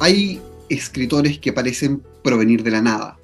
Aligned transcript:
Hay 0.00 0.40
escritores 0.68 1.38
que 1.38 1.52
parecen 1.52 2.04
provenir 2.22 2.62
de 2.62 2.70
la 2.70 2.80
nada, 2.80 3.18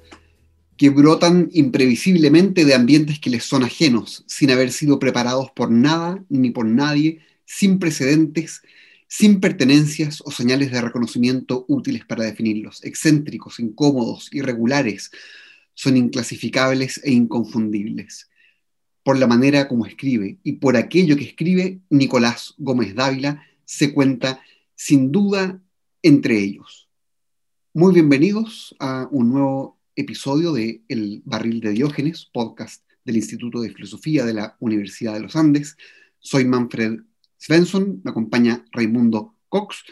que 0.75 0.89
brotan 0.89 1.49
imprevisiblemente 1.53 2.65
de 2.65 2.73
ambientes 2.73 3.19
que 3.19 3.29
les 3.29 3.45
son 3.45 3.63
ajenos, 3.63 4.25
sin 4.27 4.51
haber 4.51 4.73
sido 4.73 4.99
preparados 4.99 5.51
por 5.51 5.71
nada 5.71 6.21
ni 6.27 6.51
por 6.51 6.65
nadie, 6.65 7.21
sin 7.45 7.79
precedentes, 7.79 8.61
sin 9.07 9.39
pertenencias 9.39 10.21
o 10.25 10.31
señales 10.31 10.69
de 10.71 10.81
reconocimiento 10.81 11.63
útiles 11.69 12.03
para 12.03 12.25
definirlos, 12.25 12.83
excéntricos, 12.83 13.61
incómodos, 13.61 14.27
irregulares, 14.33 15.11
son 15.75 15.95
inclasificables 15.95 16.99
e 17.05 17.13
inconfundibles. 17.13 18.29
Por 19.01 19.17
la 19.17 19.27
manera 19.27 19.69
como 19.69 19.85
escribe 19.85 20.39
y 20.43 20.53
por 20.53 20.75
aquello 20.75 21.15
que 21.15 21.23
escribe, 21.23 21.79
Nicolás 21.89 22.53
Gómez 22.57 22.95
Dávila 22.95 23.41
se 23.63 23.93
cuenta 23.93 24.41
sin 24.75 25.13
duda 25.13 25.61
entre 26.05 26.37
ellos. 26.37 26.87
Muy 27.73 27.91
bienvenidos 27.91 28.75
a 28.79 29.07
un 29.09 29.31
nuevo 29.31 29.81
episodio 29.95 30.53
de 30.53 30.83
El 30.87 31.23
Barril 31.25 31.61
de 31.61 31.71
Diógenes, 31.71 32.29
podcast 32.31 32.83
del 33.03 33.15
Instituto 33.15 33.59
de 33.59 33.71
Filosofía 33.71 34.23
de 34.23 34.35
la 34.35 34.55
Universidad 34.59 35.15
de 35.15 35.21
los 35.21 35.35
Andes. 35.35 35.75
Soy 36.19 36.45
Manfred 36.45 36.99
Svensson, 37.39 38.01
me 38.03 38.11
acompaña 38.11 38.63
Raimundo 38.71 39.35
Cox 39.49 39.83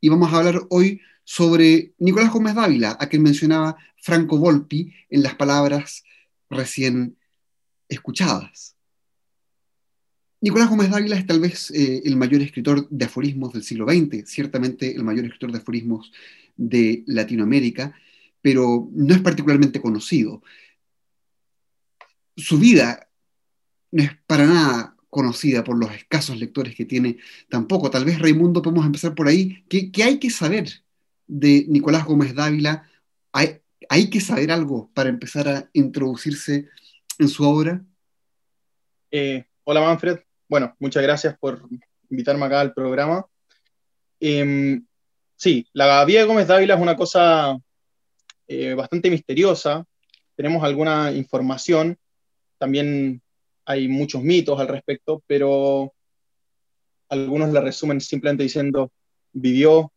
y 0.00 0.08
vamos 0.08 0.32
a 0.32 0.38
hablar 0.38 0.62
hoy 0.70 1.02
sobre 1.22 1.92
Nicolás 1.98 2.32
Gómez 2.32 2.54
Dávila, 2.54 2.96
a 2.98 3.06
quien 3.06 3.22
mencionaba 3.22 3.76
Franco 3.98 4.38
Volpi 4.38 4.94
en 5.10 5.22
las 5.22 5.34
palabras 5.34 6.02
recién 6.48 7.18
escuchadas. 7.90 8.77
Nicolás 10.40 10.70
Gómez 10.70 10.90
Dávila 10.90 11.16
es 11.16 11.26
tal 11.26 11.40
vez 11.40 11.70
eh, 11.72 12.02
el 12.04 12.16
mayor 12.16 12.40
escritor 12.42 12.88
de 12.88 13.04
aforismos 13.04 13.52
del 13.52 13.64
siglo 13.64 13.86
XX, 13.86 14.28
ciertamente 14.28 14.94
el 14.94 15.02
mayor 15.02 15.24
escritor 15.24 15.50
de 15.50 15.58
aforismos 15.58 16.12
de 16.56 17.02
Latinoamérica, 17.06 17.94
pero 18.40 18.88
no 18.92 19.14
es 19.14 19.20
particularmente 19.20 19.80
conocido. 19.80 20.42
Su 22.36 22.58
vida 22.58 23.08
no 23.90 24.04
es 24.04 24.10
para 24.26 24.46
nada 24.46 24.96
conocida 25.10 25.64
por 25.64 25.76
los 25.76 25.92
escasos 25.92 26.38
lectores 26.38 26.76
que 26.76 26.84
tiene 26.84 27.18
tampoco. 27.48 27.90
Tal 27.90 28.04
vez, 28.04 28.20
Raimundo, 28.20 28.62
podemos 28.62 28.86
empezar 28.86 29.14
por 29.16 29.26
ahí. 29.26 29.64
¿Qué, 29.68 29.90
hay 30.04 30.18
que 30.20 30.30
saber 30.30 30.68
de 31.26 31.64
Nicolás 31.68 32.04
Gómez 32.04 32.34
Dávila? 32.34 32.88
¿Hay, 33.32 33.60
¿Hay, 33.88 34.08
que 34.10 34.20
saber 34.20 34.52
algo 34.52 34.90
para 34.94 35.08
empezar 35.08 35.48
a 35.48 35.68
introducirse 35.72 36.68
en 37.18 37.28
su 37.28 37.42
obra? 37.44 37.84
Eh, 39.10 39.44
hola, 39.64 39.80
Manfred. 39.80 40.27
Bueno, 40.48 40.74
muchas 40.78 41.02
gracias 41.02 41.36
por 41.38 41.62
invitarme 42.08 42.46
acá 42.46 42.60
al 42.60 42.72
programa. 42.72 43.26
Em, 44.18 44.82
sí, 45.36 45.66
la 45.74 46.02
vida 46.06 46.20
de 46.20 46.26
Gómez 46.26 46.46
Dávila 46.46 46.74
es 46.74 46.80
una 46.80 46.96
cosa 46.96 47.58
eh, 48.46 48.72
bastante 48.72 49.10
misteriosa. 49.10 49.84
Tenemos 50.36 50.64
alguna 50.64 51.12
información, 51.12 51.98
también 52.56 53.20
hay 53.66 53.88
muchos 53.88 54.22
mitos 54.22 54.58
al 54.58 54.68
respecto, 54.68 55.22
pero 55.26 55.92
algunos 57.10 57.52
la 57.52 57.60
resumen 57.60 58.00
simplemente 58.00 58.44
diciendo 58.44 58.90
vivió, 59.32 59.92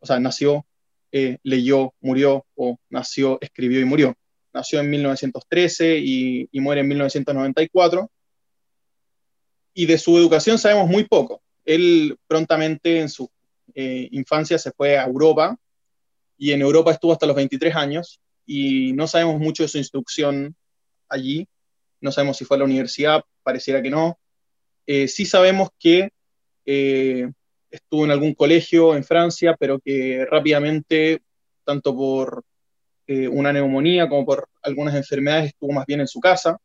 o 0.00 0.06
sea, 0.06 0.18
nació, 0.18 0.66
eh, 1.12 1.38
leyó, 1.44 1.94
murió, 2.00 2.44
o 2.56 2.76
nació, 2.90 3.38
escribió 3.40 3.80
y 3.80 3.84
murió. 3.84 4.16
Nació 4.52 4.80
en 4.80 4.90
1913 4.90 5.98
y, 5.98 6.48
y 6.50 6.60
muere 6.60 6.80
en 6.80 6.88
1994 6.88 8.10
y 9.74 9.86
de 9.86 9.98
su 9.98 10.16
educación 10.18 10.58
sabemos 10.58 10.88
muy 10.88 11.04
poco. 11.04 11.42
Él 11.64 12.16
prontamente 12.26 13.00
en 13.00 13.08
su 13.08 13.30
eh, 13.74 14.08
infancia 14.12 14.58
se 14.58 14.72
fue 14.72 14.98
a 14.98 15.06
Europa 15.06 15.56
y 16.36 16.52
en 16.52 16.62
Europa 16.62 16.92
estuvo 16.92 17.12
hasta 17.12 17.26
los 17.26 17.36
23 17.36 17.74
años 17.74 18.20
y 18.44 18.92
no 18.92 19.06
sabemos 19.06 19.38
mucho 19.38 19.62
de 19.62 19.68
su 19.68 19.78
instrucción 19.78 20.54
allí. 21.08 21.46
No 22.00 22.10
sabemos 22.10 22.36
si 22.36 22.44
fue 22.44 22.56
a 22.56 22.58
la 22.58 22.64
universidad, 22.64 23.22
pareciera 23.42 23.80
que 23.80 23.90
no. 23.90 24.18
Eh, 24.86 25.06
sí 25.06 25.24
sabemos 25.24 25.70
que 25.78 26.10
eh, 26.66 27.30
estuvo 27.70 28.04
en 28.04 28.10
algún 28.10 28.34
colegio 28.34 28.96
en 28.96 29.04
Francia, 29.04 29.56
pero 29.58 29.78
que 29.78 30.26
rápidamente, 30.28 31.22
tanto 31.64 31.96
por 31.96 32.44
una 33.30 33.52
neumonía 33.52 34.08
como 34.08 34.24
por 34.24 34.48
algunas 34.62 34.94
enfermedades, 34.94 35.48
estuvo 35.48 35.70
más 35.72 35.84
bien 35.84 36.00
en 36.00 36.08
su 36.08 36.18
casa. 36.18 36.58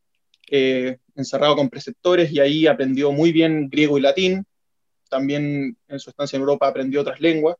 Eh, 0.50 0.96
encerrado 1.18 1.56
con 1.56 1.68
preceptores 1.68 2.32
y 2.32 2.40
ahí 2.40 2.66
aprendió 2.66 3.12
muy 3.12 3.32
bien 3.32 3.68
griego 3.68 3.98
y 3.98 4.00
latín. 4.00 4.44
También 5.10 5.76
en 5.88 5.98
su 5.98 6.10
estancia 6.10 6.36
en 6.36 6.42
Europa 6.42 6.68
aprendió 6.68 7.00
otras 7.00 7.20
lenguas, 7.20 7.56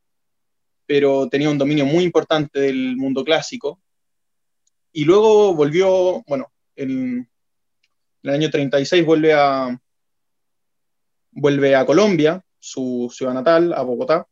pero 0.87 1.29
tenía 1.29 1.51
un 1.51 1.59
dominio 1.59 1.85
muy 1.85 2.05
importante 2.05 2.61
del 2.61 2.97
mundo 2.97 3.25
clásico. 3.25 3.81
Y 4.93 5.05
luego 5.05 5.55
volvió, 5.55 6.23
bueno, 6.27 6.53
en, 6.77 7.29
el 8.23 8.31
año 8.31 8.51
36 8.51 9.05
vuelve 9.05 9.33
a, 9.35 9.79
vuelve 11.33 11.75
a 11.75 11.85
Colombia, 11.85 12.43
su 12.59 13.13
ciudad 13.13 13.35
natal, 13.35 13.73
a 13.73 13.83
Bogotá, 13.83 14.27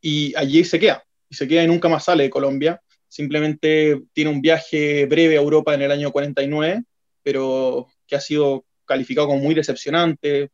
y 0.00 0.34
allí 0.36 0.64
se 0.64 0.78
queda, 0.78 1.04
y 1.28 1.34
se 1.34 1.48
queda 1.48 1.64
y 1.64 1.66
nunca 1.66 1.88
más 1.88 2.04
sale 2.04 2.24
de 2.24 2.30
Colombia, 2.30 2.80
simplemente 3.08 4.02
tiene 4.12 4.30
un 4.30 4.40
viaje 4.40 5.06
breve 5.06 5.36
a 5.36 5.40
Europa 5.40 5.74
en 5.74 5.82
el 5.82 5.90
año 5.90 6.12
49 6.12 6.84
pero 7.26 7.88
que 8.06 8.16
ha 8.16 8.20
sido 8.20 8.64
calificado 8.84 9.28
como 9.28 9.40
muy 9.40 9.54
decepcionante. 9.54 10.50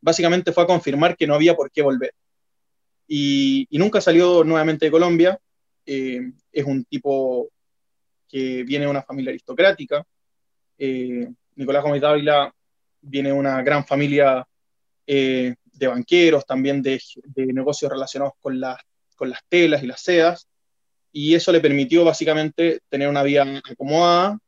Básicamente 0.00 0.52
fue 0.52 0.64
a 0.64 0.66
confirmar 0.66 1.16
que 1.16 1.26
no 1.26 1.34
había 1.34 1.54
por 1.54 1.70
qué 1.70 1.82
volver. 1.82 2.12
Y, 3.06 3.66
nunca 3.72 4.00
salió 4.00 4.44
nuevamente 4.44 4.86
de 4.86 4.90
Colombia. 4.90 5.38
Eh, 5.84 6.32
es 6.52 6.64
un 6.64 6.84
tipo 6.84 7.50
que 8.28 8.62
viene 8.62 8.84
de 8.84 8.90
una 8.90 9.02
familia 9.02 9.30
aristocrática. 9.30 10.04
Eh, 10.78 11.28
Nicolás 11.56 11.82
Gómez 11.82 12.00
Dávila 12.00 12.54
viene 13.00 13.30
de 13.30 13.34
una 13.34 13.62
gran 13.62 13.84
familia 13.84 14.46
eh, 15.06 15.54
de 15.64 15.86
banqueros, 15.88 16.46
también 16.46 16.82
de, 16.82 17.02
de 17.24 17.46
negocios 17.46 17.90
relacionados 17.90 18.34
con, 18.40 18.60
con 19.16 19.30
las 19.30 19.40
telas 19.48 19.82
y 19.82 19.86
las 19.86 20.00
sedas, 20.00 20.48
y 21.12 21.34
eso 21.34 21.50
le 21.52 21.60
permitió 21.60 22.04
básicamente 22.04 22.80
tener 22.88 23.08
una 23.08 23.22
vida 23.22 23.60
acomodada, 23.68 24.38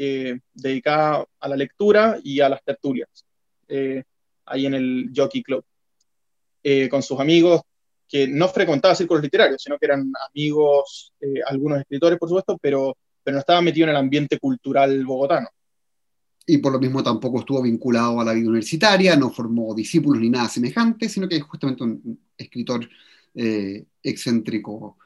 eh, 0.00 0.38
dedicada 0.54 1.26
a 1.40 1.48
la 1.48 1.56
lectura 1.56 2.20
y 2.22 2.38
a 2.38 2.48
las 2.48 2.62
tertulias, 2.62 3.08
eh, 3.66 4.04
ahí 4.46 4.64
en 4.64 4.74
el 4.74 5.10
Jockey 5.12 5.42
Club, 5.42 5.64
eh, 6.62 6.88
con 6.88 7.02
sus 7.02 7.18
amigos 7.18 7.62
que 8.08 8.28
no 8.28 8.46
frecuentaba 8.46 8.94
círculos 8.94 9.24
literarios, 9.24 9.60
sino 9.60 9.76
que 9.76 9.86
eran 9.86 10.12
amigos, 10.30 11.12
algunos 11.48 11.80
escritores, 11.80 12.16
por 12.16 12.28
supuesto, 12.28 12.56
pero, 12.62 12.96
pero 13.24 13.34
no 13.34 13.40
estaba 13.40 13.60
metido 13.60 13.86
en 13.86 13.90
el 13.90 13.96
ambiente 13.96 14.38
cultural 14.38 15.04
bogotano. 15.04 15.48
Y 16.46 16.58
por 16.58 16.72
lo 16.72 16.78
mismo 16.78 17.02
tampoco 17.02 17.40
estuvo 17.40 17.60
vinculado 17.60 18.20
a 18.20 18.24
la 18.24 18.34
vida 18.34 18.48
universitaria, 18.48 19.16
no 19.16 19.30
formó 19.30 19.74
discípulos 19.74 20.22
ni 20.22 20.30
nada 20.30 20.48
semejante, 20.48 21.08
sino 21.08 21.28
que 21.28 21.38
es 21.38 21.42
justamente 21.42 21.82
un 21.82 22.20
escritor 22.36 22.88
excéntrico 24.02 24.96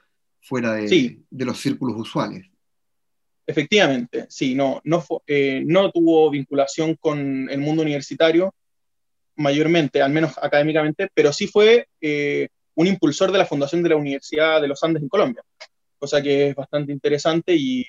fuera 0.42 0.74
de, 0.74 1.22
de 1.30 1.44
los 1.46 1.58
círculos 1.58 1.96
usuales. 1.98 2.51
Efectivamente, 3.46 4.26
sí, 4.28 4.54
no, 4.54 4.80
no, 4.84 5.04
eh, 5.26 5.62
no 5.66 5.90
tuvo 5.90 6.30
vinculación 6.30 6.94
con 6.96 7.50
el 7.50 7.58
mundo 7.58 7.82
universitario 7.82 8.54
mayormente, 9.36 10.00
al 10.00 10.12
menos 10.12 10.34
académicamente, 10.40 11.08
pero 11.12 11.32
sí 11.32 11.48
fue 11.48 11.88
eh, 12.00 12.48
un 12.74 12.86
impulsor 12.86 13.32
de 13.32 13.38
la 13.38 13.46
fundación 13.46 13.82
de 13.82 13.88
la 13.88 13.96
Universidad 13.96 14.60
de 14.60 14.68
los 14.68 14.82
Andes 14.84 15.02
en 15.02 15.08
Colombia, 15.08 15.42
cosa 15.98 16.22
que 16.22 16.48
es 16.48 16.54
bastante 16.54 16.92
interesante 16.92 17.54
y, 17.54 17.84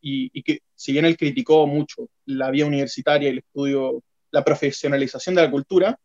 y, 0.00 0.42
que 0.42 0.60
si 0.74 0.92
bien 0.92 1.04
él 1.04 1.16
criticó 1.16 1.66
mucho 1.66 2.08
la 2.26 2.50
vía 2.50 2.66
universitaria 2.66 3.30
el 3.30 3.38
estudio, 3.38 4.02
la 4.30 4.44
profesionalización 4.44 5.34
de 5.34 5.42
la 5.42 5.50
cultura, 5.50 5.98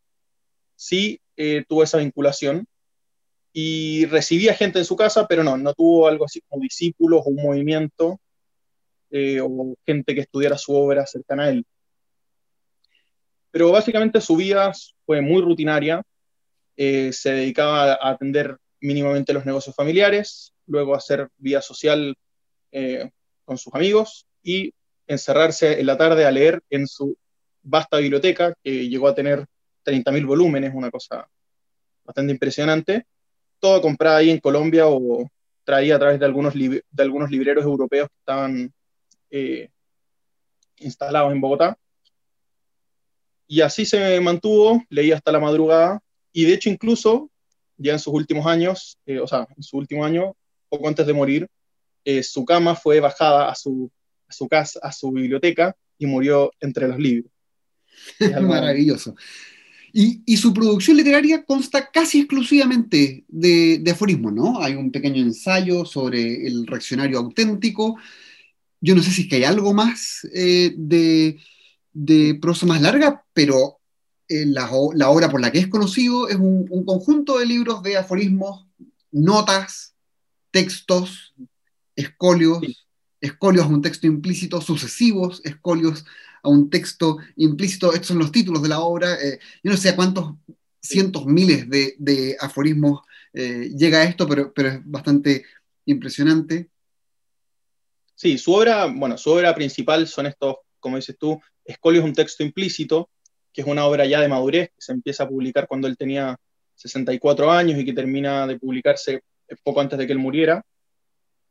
sí 0.76 1.20
eh, 1.36 1.64
tuvo 1.68 1.84
esa 1.84 1.98
vinculación 1.98 2.66
y 3.52 4.06
recibía 4.06 4.54
gente 4.54 4.80
en 4.80 4.86
su 4.86 4.96
casa, 4.96 5.28
pero 5.28 5.44
no, 5.44 5.58
no 5.58 5.74
tuvo 5.74 6.08
algo 6.08 6.26
así 6.26 6.42
como 6.48 6.62
discípulos 6.62 7.22
o 7.26 7.30
un 7.30 7.44
movimiento 7.44 8.20
eh, 9.16 9.40
o 9.42 9.76
gente 9.86 10.16
que 10.16 10.22
estudiara 10.22 10.58
su 10.58 10.74
obra 10.74 11.06
cercana 11.06 11.44
a 11.44 11.50
él. 11.50 11.64
Pero 13.52 13.72
básicamente 13.72 14.20
su 14.20 14.36
vida 14.36 14.72
fue 15.06 15.22
muy 15.22 15.40
rutinaria, 15.44 16.02
eh, 16.76 17.14
se 17.14 17.32
dedicaba 17.32 17.94
a 17.94 18.10
atender 18.10 18.58
mínimamente 18.82 19.32
los 19.32 19.46
negocios 19.46 19.76
familiares, 19.76 20.52
luego 20.66 20.96
a 20.96 20.98
hacer 20.98 21.30
vida 21.38 21.62
social 21.62 22.16
eh, 22.72 23.12
con 23.46 23.60
sus 23.60 23.72
amigos 23.76 24.26
y 24.42 24.74
encerrarse 25.06 25.80
en 25.80 25.86
la 25.86 25.96
tarde 25.96 26.26
a 26.26 26.32
leer 26.32 26.64
en 26.72 26.88
su 26.88 27.16
vasta 27.62 27.98
biblioteca, 27.98 28.56
que 28.64 28.90
llegó 28.90 29.08
a 29.08 29.14
tener 29.14 29.46
30.000 29.86 30.26
volúmenes, 30.26 30.74
una 30.74 30.90
cosa 30.90 31.30
bastante 32.04 32.32
impresionante, 32.34 33.06
todo 33.60 33.80
comprado 33.80 34.18
ahí 34.18 34.32
en 34.32 34.40
Colombia 34.40 34.88
o 34.88 35.30
traía 35.64 35.98
a 35.98 36.00
través 36.00 36.20
de 36.20 36.26
algunos, 36.26 36.56
de 36.56 36.84
algunos 36.98 37.30
libreros 37.30 37.64
europeos 37.64 38.10
que 38.10 38.18
estaban 38.18 38.74
eh, 39.34 39.72
instalados 40.78 41.32
en 41.32 41.42
Bogotá. 41.42 41.76
Y 43.48 43.62
así 43.62 43.84
se 43.84 44.20
mantuvo, 44.22 44.84
leía 44.90 45.16
hasta 45.16 45.32
la 45.32 45.40
madrugada, 45.40 46.02
y 46.32 46.46
de 46.46 46.54
hecho 46.54 46.70
incluso, 46.70 47.32
ya 47.76 47.94
en 47.94 48.00
sus 48.00 48.14
últimos 48.14 48.46
años, 48.46 49.00
eh, 49.08 49.20
o 49.20 49.28
sea, 49.28 49.48
en 49.58 49.64
su 49.64 49.78
último 49.78 50.06
año, 50.06 50.36
poco 50.70 50.88
antes 50.88 51.08
de 51.08 51.14
morir, 51.14 51.48
eh, 52.06 52.22
su 52.22 52.46
cama 52.46 52.76
fue 52.76 53.00
bajada 53.00 53.50
a 53.50 53.56
su, 53.56 53.92
a 54.28 54.32
su 54.32 54.48
casa, 54.48 54.80
a 54.84 54.92
su 54.92 55.12
biblioteca 55.12 55.76
y 55.98 56.06
murió 56.06 56.52
entre 56.60 56.88
los 56.88 57.00
libros. 57.00 57.32
Es 58.20 58.40
Maravilloso. 58.40 59.16
Y, 59.96 60.38
su 60.38 60.54
producción 60.54 60.98
literaria 60.98 61.44
consta 61.44 61.90
casi 61.92 62.20
exclusivamente 62.20 63.26
de, 63.28 63.80
de 63.80 63.92
aforismos, 63.92 64.34
¿no? 64.34 64.60
Hay 64.60 64.74
un 64.74 64.92
pequeño 64.92 65.22
ensayo 65.22 65.86
sobre 65.86 66.48
el 66.48 66.66
reaccionario 66.66 67.20
auténtico. 67.20 67.98
Yo 68.84 68.96
no 68.96 69.02
sé 69.02 69.12
si 69.12 69.22
es 69.22 69.30
que 69.30 69.38
hay 69.38 69.44
algo 69.46 69.74
más 69.74 70.28
eh, 70.34 70.74
de, 70.76 71.40
de, 71.94 72.36
prosa 72.36 72.66
más 72.66 72.82
larga, 72.82 73.24
pero 73.34 73.80
eh, 74.28 74.46
la, 74.46 74.70
obra 74.72 75.30
por 75.30 75.40
la 75.40 75.54
que 75.54 75.60
es 75.60 75.70
conocido 75.70 76.28
es 76.28 76.36
un, 76.36 76.68
conjunto 76.86 77.40
de 77.40 77.46
libros 77.46 77.82
de 77.82 77.96
aforismos, 77.96 78.68
notas, 79.10 79.96
textos, 80.52 81.34
escolios, 81.96 82.60
escolios 83.22 83.66
a 83.66 83.70
un 83.70 83.82
texto 83.82 84.06
implícito, 84.06 84.60
sucesivos, 84.60 85.42
escolios 85.46 86.04
a 86.42 86.50
un 86.50 86.70
texto 86.70 87.20
implícito. 87.38 87.94
Estos 87.94 88.08
son 88.08 88.20
los 88.20 88.34
títulos 88.34 88.62
de 88.62 88.68
la 88.70 88.82
obra. 88.82 89.14
Eh, 89.14 89.40
yo 89.64 89.72
no 89.72 89.78
sé 89.78 89.90
a 89.90 89.96
cuántos 89.96 90.36
cientos, 90.82 91.26
miles 91.26 91.70
de, 91.70 92.36
aforismos 92.42 93.00
eh, 93.32 93.72
llega 93.78 94.00
a 94.00 94.04
esto, 94.04 94.28
pero, 94.28 94.54
pero 94.54 94.68
es 94.68 94.82
bastante 94.84 95.46
impresionante. 95.86 96.70
Sí, 98.24 98.38
su 98.38 98.54
obra, 98.54 98.86
bueno, 98.86 99.18
su 99.18 99.32
obra 99.32 99.54
principal 99.54 100.08
son 100.08 100.28
estos, 100.28 100.56
como 100.80 100.96
dices 100.96 101.18
tú, 101.20 101.42
Escolio 101.66 102.00
es 102.00 102.06
un 102.06 102.14
texto 102.14 102.42
implícito, 102.42 103.10
que 103.52 103.60
es 103.60 103.68
una 103.68 103.86
obra 103.86 104.06
ya 104.06 104.22
de 104.22 104.30
madurez, 104.30 104.70
que 104.70 104.80
se 104.80 104.94
empieza 104.94 105.26
a 105.26 105.28
publicar 105.28 105.68
cuando 105.68 105.90
él 105.90 105.98
tenía 105.98 106.38
64 106.76 107.52
años 107.52 107.78
y 107.78 107.84
que 107.84 107.92
termina 107.92 108.48
de 108.48 108.58
publicarse 108.58 109.24
poco 109.62 109.82
antes 109.82 110.00
de 110.00 110.08
que 110.08 110.14
él 110.14 110.20
muriera. 110.20 110.64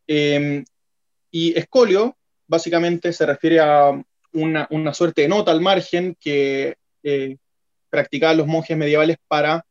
Em, 0.07 0.65
y 1.31 1.59
escolio 1.59 2.17
básicamente 2.47 3.13
se 3.13 3.27
refiere 3.27 3.61
a 3.61 3.91
una, 4.33 4.95
suerte 4.95 5.21
de 5.21 5.29
nota 5.29 5.51
al 5.51 5.61
margen 5.61 6.17
que 6.19 6.77
eh, 7.03 7.37
practicaban 7.91 8.39
los 8.39 8.47
monjes 8.47 8.79
medievales 8.79 9.19
para 9.29 9.63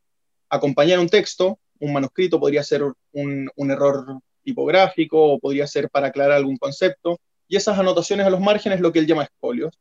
acompañar 0.48 1.00
un 1.00 1.08
texto, 1.08 1.58
un 1.80 1.94
manuscrito 1.94 2.38
podría 2.38 2.62
ser 2.62 2.84
un, 2.84 3.50
un 3.56 3.70
error 3.72 4.22
tipográfico 4.42 5.32
o 5.32 5.38
podría 5.38 5.66
ser 5.66 5.88
para 5.90 6.08
aclarar 6.08 6.36
algún 6.36 6.56
concepto, 6.56 7.18
y 7.48 7.56
esas 7.56 7.78
anotaciones 7.78 8.26
a 8.26 8.30
los 8.30 8.40
márgenes 8.40 8.76
es 8.76 8.82
lo 8.82 8.92
que 8.92 8.98
él 8.98 9.06
llama 9.06 9.24
escolios, 9.24 9.78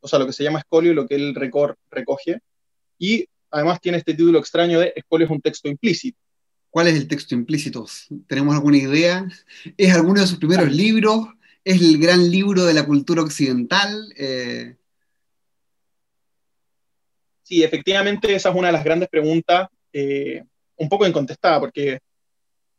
o 0.00 0.08
sea, 0.08 0.18
lo 0.18 0.26
que 0.26 0.32
se 0.32 0.44
llama 0.44 0.60
escolio 0.60 0.92
y 0.92 0.94
lo 0.94 1.06
que 1.06 1.14
él 1.14 1.34
recoge, 1.34 2.40
y 2.98 3.26
además 3.50 3.80
tiene 3.80 3.98
este 3.98 4.14
título 4.14 4.38
extraño 4.38 4.80
de 4.80 4.92
escolio 4.94 5.26
es 5.26 5.30
un 5.30 5.40
texto 5.40 5.68
implícito. 5.68 6.18
¿Cuál 6.70 6.88
es 6.88 6.96
el 6.96 7.08
texto 7.08 7.34
implícito? 7.34 7.86
¿Tenemos 8.26 8.54
alguna 8.54 8.76
idea? 8.76 9.26
¿Es 9.76 9.94
alguno 9.94 10.20
de 10.20 10.26
sus 10.26 10.38
primeros 10.38 10.70
libros? 10.70 11.28
¿Es 11.64 11.80
el 11.80 11.98
gran 11.98 12.30
libro 12.30 12.64
de 12.64 12.74
la 12.74 12.84
cultura 12.84 13.22
occidental? 13.22 14.12
Eh, 14.16 14.76
sí, 17.42 17.62
efectivamente, 17.62 18.34
esa 18.34 18.50
es 18.50 18.54
una 18.54 18.68
de 18.68 18.72
las 18.72 18.84
grandes 18.84 19.08
preguntas, 19.08 19.68
eh, 19.92 20.44
un 20.76 20.88
poco 20.88 21.06
incontestada, 21.06 21.58
porque 21.58 22.00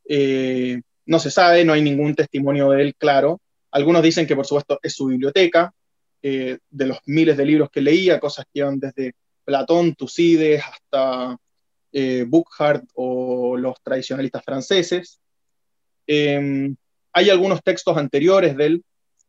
eh, 0.08 0.82
no 1.10 1.18
se 1.18 1.32
sabe, 1.32 1.66
no 1.66 1.74
hay 1.74 1.82
ningún 1.82 2.14
testimonio 2.14 2.70
de 2.70 2.84
él 2.84 2.96
claro. 2.96 3.42
Algunos 3.72 4.04
dicen 4.04 4.28
que, 4.28 4.36
por 4.36 4.46
supuesto, 4.46 4.80
es 4.84 4.94
su 4.94 5.08
biblioteca, 5.08 5.74
de 6.22 6.60
los 6.86 7.00
miles 7.06 7.36
de 7.36 7.46
libros 7.46 7.70
que 7.72 7.82
leía, 7.82 8.20
cosas 8.20 8.46
que 8.46 8.60
iban 8.60 8.80
desde 8.80 9.14
Platón, 9.44 9.96
Tucídides, 9.96 10.62
hasta 10.64 11.36
eh, 11.92 12.28
o 12.94 13.58
los 13.58 13.82
tradicionalistas 13.82 14.44
franceses. 14.46 15.20
Em, 16.06 16.76
hay 17.12 17.30
algunos 17.32 17.64
textos 17.64 17.98
anteriores 17.98 18.56
de 18.56 18.66
él, 18.68 18.84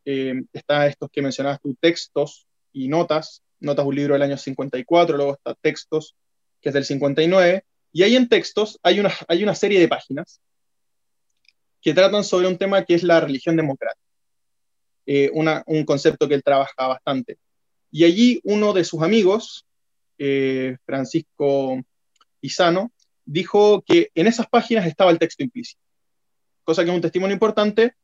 em, 0.04 0.46
está 0.52 0.86
estos 0.86 1.08
que 1.10 1.22
mencionabas 1.22 1.62
tú, 1.62 1.74
textos 1.80 2.46
y 2.74 2.88
notas, 2.88 3.42
notas 3.58 3.86
un 3.86 3.94
libro 3.94 4.12
del 4.12 4.22
año 4.22 4.36
54, 4.36 5.16
luego 5.16 5.32
está 5.32 5.54
textos, 5.54 6.14
que 6.60 6.68
es 6.68 6.74
del 6.74 6.84
59, 6.84 7.64
y 7.90 8.02
ahí 8.02 8.16
en 8.16 8.28
textos 8.28 8.78
hay 8.82 9.00
una, 9.00 9.12
hay 9.28 9.42
una 9.42 9.54
serie 9.54 9.80
de 9.80 9.88
páginas 9.88 10.42
que 11.80 11.94
tratan 11.94 12.24
sobre 12.24 12.46
un 12.46 12.58
tema 12.58 12.84
que 12.84 12.94
es 12.94 13.02
la 13.02 13.20
religión 13.20 13.56
democrática, 13.56 14.06
eh, 15.06 15.30
un 15.32 15.84
concepto 15.84 16.28
que 16.28 16.34
él 16.34 16.42
trabaja 16.42 16.86
bastante. 16.86 17.38
Y 17.90 18.04
allí 18.04 18.40
uno 18.44 18.72
de 18.72 18.84
sus 18.84 19.02
amigos, 19.02 19.66
eh, 20.18 20.76
Francisco 20.84 21.80
Pisano, 22.40 22.92
dijo 23.24 23.82
que 23.82 24.10
en 24.14 24.26
esas 24.26 24.46
páginas 24.48 24.86
estaba 24.86 25.10
el 25.10 25.18
texto 25.18 25.42
implícito, 25.42 25.80
cosa 26.62 26.84
que 26.84 26.90
es 26.90 26.94
un 26.94 27.02
testimonio 27.02 27.34
importante, 27.34 27.94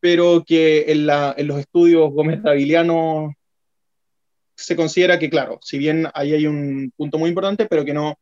pero 0.00 0.44
que 0.44 0.90
en, 0.90 1.06
los 1.06 1.58
estudios 1.60 2.10
Gómez 2.12 2.42
Daviliano 2.42 3.34
se 4.56 4.74
considera 4.74 5.18
que, 5.18 5.30
claro, 5.30 5.58
si 5.62 5.78
bien 5.78 6.08
ahí 6.14 6.32
hay 6.32 6.46
un 6.46 6.92
punto 6.96 7.18
muy 7.18 7.28
importante, 7.28 7.66
pero 7.66 7.84
que 7.84 7.94
no, 7.94 8.18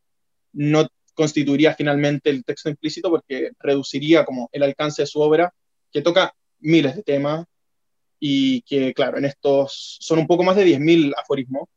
no 0.53 0.87
constituiría 1.13 1.73
finalmente 1.73 2.29
el 2.29 2.43
texto 2.43 2.69
implícito 2.69 3.09
porque 3.09 3.51
reduciría 3.59 4.25
como 4.25 4.49
el 4.51 4.63
alcance 4.63 5.03
de 5.03 5.07
su 5.07 5.19
obra, 5.19 5.53
que 5.91 6.01
toca 6.01 6.33
miles 6.59 6.95
de 6.95 7.03
temas 7.03 7.45
y 8.19 8.61
que, 8.61 8.93
claro, 8.93 9.17
en 9.17 9.25
estos 9.25 9.97
son 9.99 10.19
un 10.19 10.27
poco 10.27 10.43
más 10.43 10.55
de 10.55 10.65
10.000 10.65 11.13
aforismos, 11.17 11.67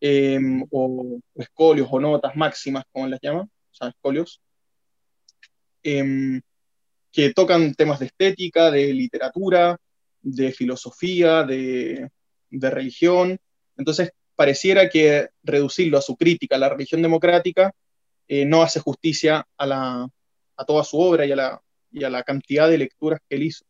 Em, 0.00 0.64
o 0.70 1.18
escolios 1.34 1.88
o 1.90 1.98
notas 1.98 2.36
máximas, 2.36 2.84
como 2.92 3.08
las 3.08 3.20
llaman, 3.20 3.46
o 3.46 3.74
sea, 3.74 3.88
escolios, 3.88 4.40
em, 5.82 6.40
que 7.12 7.32
tocan 7.34 7.74
temas 7.74 7.98
de 8.00 8.06
estética, 8.06 8.70
de 8.70 8.92
literatura, 8.94 9.76
de 10.22 10.52
filosofía, 10.52 11.42
de, 11.44 12.08
religión. 12.50 13.38
Entonces, 13.76 14.10
pareciera 14.36 14.88
que 14.88 15.28
reducirlo 15.42 15.98
a 15.98 16.02
su 16.02 16.16
crítica 16.16 16.56
a 16.56 16.58
la 16.58 16.68
religión 16.68 17.02
democrática 17.02 17.72
eh, 18.28 18.44
no 18.44 18.62
hace 18.62 18.80
justicia 18.80 19.46
a, 19.56 19.66
la, 19.66 20.08
a 20.56 20.64
toda 20.64 20.84
su 20.84 20.98
obra 20.98 21.26
y 21.26 21.32
a, 21.32 21.36
la, 21.36 21.62
y 21.90 22.04
a 22.04 22.10
la 22.10 22.22
cantidad 22.22 22.68
de 22.68 22.78
lecturas 22.78 23.20
que 23.28 23.36
él 23.36 23.44
hizo. 23.44 23.64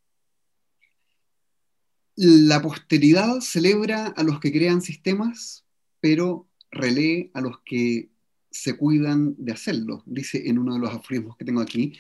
La 2.17 2.61
posteridad 2.61 3.41
celebra 3.41 4.09
a 4.09 4.23
los 4.25 4.41
que 4.41 4.53
crean 4.53 4.83
sistemas 4.83 5.65
pero 6.01 6.49
relee 6.71 7.31
a 7.35 7.41
los 7.41 7.61
que 7.61 8.11
se 8.51 8.77
cuidan 8.77 9.35
de 9.39 9.53
hacerlo, 9.53 10.03
dice 10.07 10.49
en 10.49 10.59
uno 10.59 10.75
de 10.75 10.81
los 10.81 10.93
aforismos 10.93 11.37
que 11.37 11.45
tengo 11.45 11.61
aquí. 11.61 11.93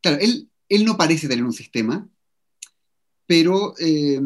Claro, 0.00 0.18
él, 0.20 0.50
él 0.68 0.84
no 0.84 0.96
parece 0.96 1.28
tener 1.28 1.44
un 1.44 1.52
sistema, 1.52 2.08
pero, 3.26 3.74
eh, 3.78 4.20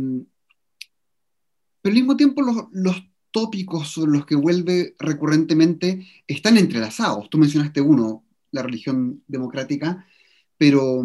pero 1.83 1.93
al 1.93 1.95
mismo 1.95 2.17
tiempo 2.17 2.43
los, 2.43 2.97
tópicos 3.31 3.89
sobre 3.89 4.13
los 4.13 4.27
que 4.27 4.35
vuelve 4.35 4.95
recurrentemente 4.99 6.07
están 6.27 6.57
entrelazados. 6.57 7.29
Tú 7.31 7.39
mencionaste 7.39 7.81
uno, 7.81 8.25
la 8.51 8.63
religión 8.63 9.23
democrática, 9.27 10.07
pero, 10.57 11.05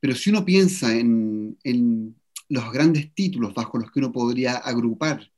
pero 0.00 0.14
si 0.14 0.30
uno 0.30 0.44
piensa 0.44 0.94
en, 0.94 1.58
en, 1.64 2.14
los 2.50 2.72
grandes 2.72 3.12
títulos 3.14 3.52
bajo 3.52 3.76
los 3.76 3.90
que 3.90 3.98
uno 3.98 4.10
podría 4.10 4.56
agrupar 4.56 5.30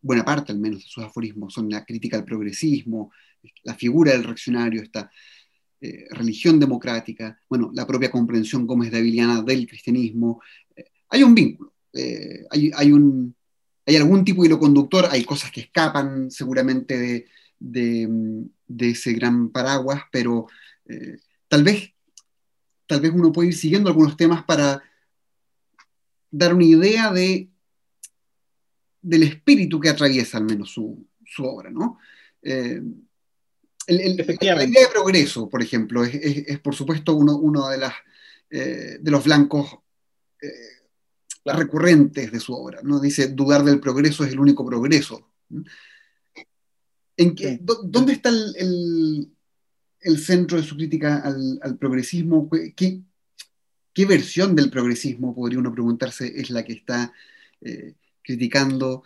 buena 0.00 0.24
parte 0.24 0.52
al 0.52 0.60
menos 0.60 0.80
de 0.80 0.88
sus 0.88 1.02
aforismos 1.02 1.52
son 1.52 1.68
la 1.70 1.84
crítica 1.84 2.18
al 2.18 2.24
progresismo, 2.24 3.10
la 3.62 3.74
figura 3.74 4.12
del 4.12 4.22
reaccionario, 4.22 4.82
esta 4.82 5.10
eh, 5.80 6.06
religión 6.10 6.60
democrática, 6.60 7.38
bueno, 7.48 7.70
la 7.74 7.86
propia 7.86 8.10
comprensión 8.10 8.66
Gómez 8.66 8.90
de 8.90 8.98
Aviliana 8.98 9.42
del 9.42 9.66
cristianismo. 9.66 10.40
Eh, 10.76 10.84
hay 11.08 11.22
un 11.22 11.34
vínculo, 11.34 11.74
eh, 11.92 12.44
hay, 12.50 12.92
un, 12.92 13.34
hay 13.86 13.96
algún 13.96 14.24
tipo 14.24 14.42
de 14.42 14.48
hilo 14.48 14.58
conductor, 14.58 15.06
hay 15.10 15.24
cosas 15.24 15.50
que 15.50 15.62
escapan 15.62 16.30
seguramente 16.30 17.26
de, 17.58 18.48
ese 18.78 19.12
gran 19.12 19.50
paraguas, 19.50 20.02
pero 20.10 20.46
tal, 21.48 21.64
vez, 21.64 21.92
tal 22.86 23.00
vez 23.00 23.12
uno 23.14 23.32
puede 23.32 23.48
ir 23.48 23.54
siguiendo 23.54 23.88
algunos 23.88 24.16
temas 24.16 24.44
para 24.44 24.82
dar 26.30 26.54
una 26.54 26.64
idea 26.64 27.12
de 27.12 27.48
del 29.04 29.22
espíritu 29.22 29.78
que 29.78 29.90
atraviesa 29.90 30.38
al 30.38 30.44
menos 30.44 30.72
su, 30.72 31.06
obra, 31.38 31.70
¿no? 31.70 31.98
Eh. 32.42 32.80
La 33.86 34.02
idea 34.02 34.56
de 34.56 34.88
progreso, 34.90 35.50
por 35.50 35.62
ejemplo, 35.62 36.04
es, 36.04 36.58
por 36.60 36.74
supuesto 36.74 37.14
uno, 37.14 37.68
de, 37.68 37.76
las, 37.76 37.92
eh, 38.48 38.96
de 38.98 39.10
los 39.10 39.24
blancos 39.24 39.76
eh, 41.44 41.52
recurrentes 41.52 42.32
de 42.32 42.40
su 42.40 42.54
obra, 42.54 42.80
¿no? 42.82 43.00
Dice, 43.00 43.28
dudar 43.28 43.64
del 43.64 43.80
progreso 43.80 44.24
es 44.24 44.32
el 44.32 44.40
único 44.40 44.64
progreso. 44.64 45.30
¿En 47.16 47.34
¿Dónde 47.60 48.12
está 48.12 48.30
el, 48.30 49.30
centro 50.18 50.56
de 50.58 50.64
su 50.64 50.76
crítica 50.76 51.22
al, 51.22 51.78
progresismo? 51.78 52.48
¿Qué, 52.76 53.02
¿Qué, 53.92 54.06
versión 54.06 54.56
del 54.56 54.70
progresismo, 54.70 55.34
podría 55.34 55.60
uno 55.60 55.72
preguntarse, 55.72 56.32
es 56.34 56.50
la 56.50 56.64
que 56.64 56.72
está 56.72 57.12
criticando. 58.24 59.04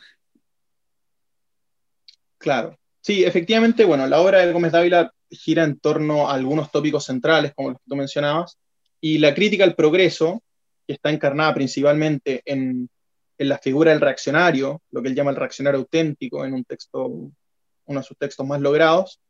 Claro. 2.39 2.79
Sí, 3.01 3.25
efectivamente, 3.25 3.85
bueno, 3.85 4.07
la 4.07 4.21
obra 4.21 4.47
de 4.47 4.53
Gómez 4.53 4.73
Dávila 4.73 5.13
gira 5.31 5.65
en 5.65 5.79
torno 5.79 6.29
a 6.29 6.35
algunos 6.35 6.71
tópicos 6.71 7.05
centrales, 7.05 7.53
como 7.55 7.71
los 7.71 7.79
que 7.79 7.89
tú 7.89 7.97
mencionabas, 7.97 8.59
y 9.01 9.19
la 9.19 9.35
crítica 9.35 9.65
al 9.65 9.75
progreso 9.75 10.43
que 10.89 10.95
está 10.95 11.11
encarnada 11.11 11.53
principalmente 11.53 12.41
en, 12.47 12.89
en, 13.37 13.49
la 13.49 13.59
figura 13.59 13.91
del 13.91 14.01
reaccionario, 14.01 14.83
lo 14.91 15.03
que 15.03 15.09
él 15.09 15.15
llama 15.15 15.31
el 15.31 15.37
reaccionario 15.37 15.81
auténtico 15.81 16.47
en 16.47 16.55
un 16.55 16.65
texto, 16.65 17.05
uno 17.05 18.01
de 18.01 18.03
sus 18.03 18.17
textos 18.17 18.47
más 18.47 18.63
logrados, 18.63 19.21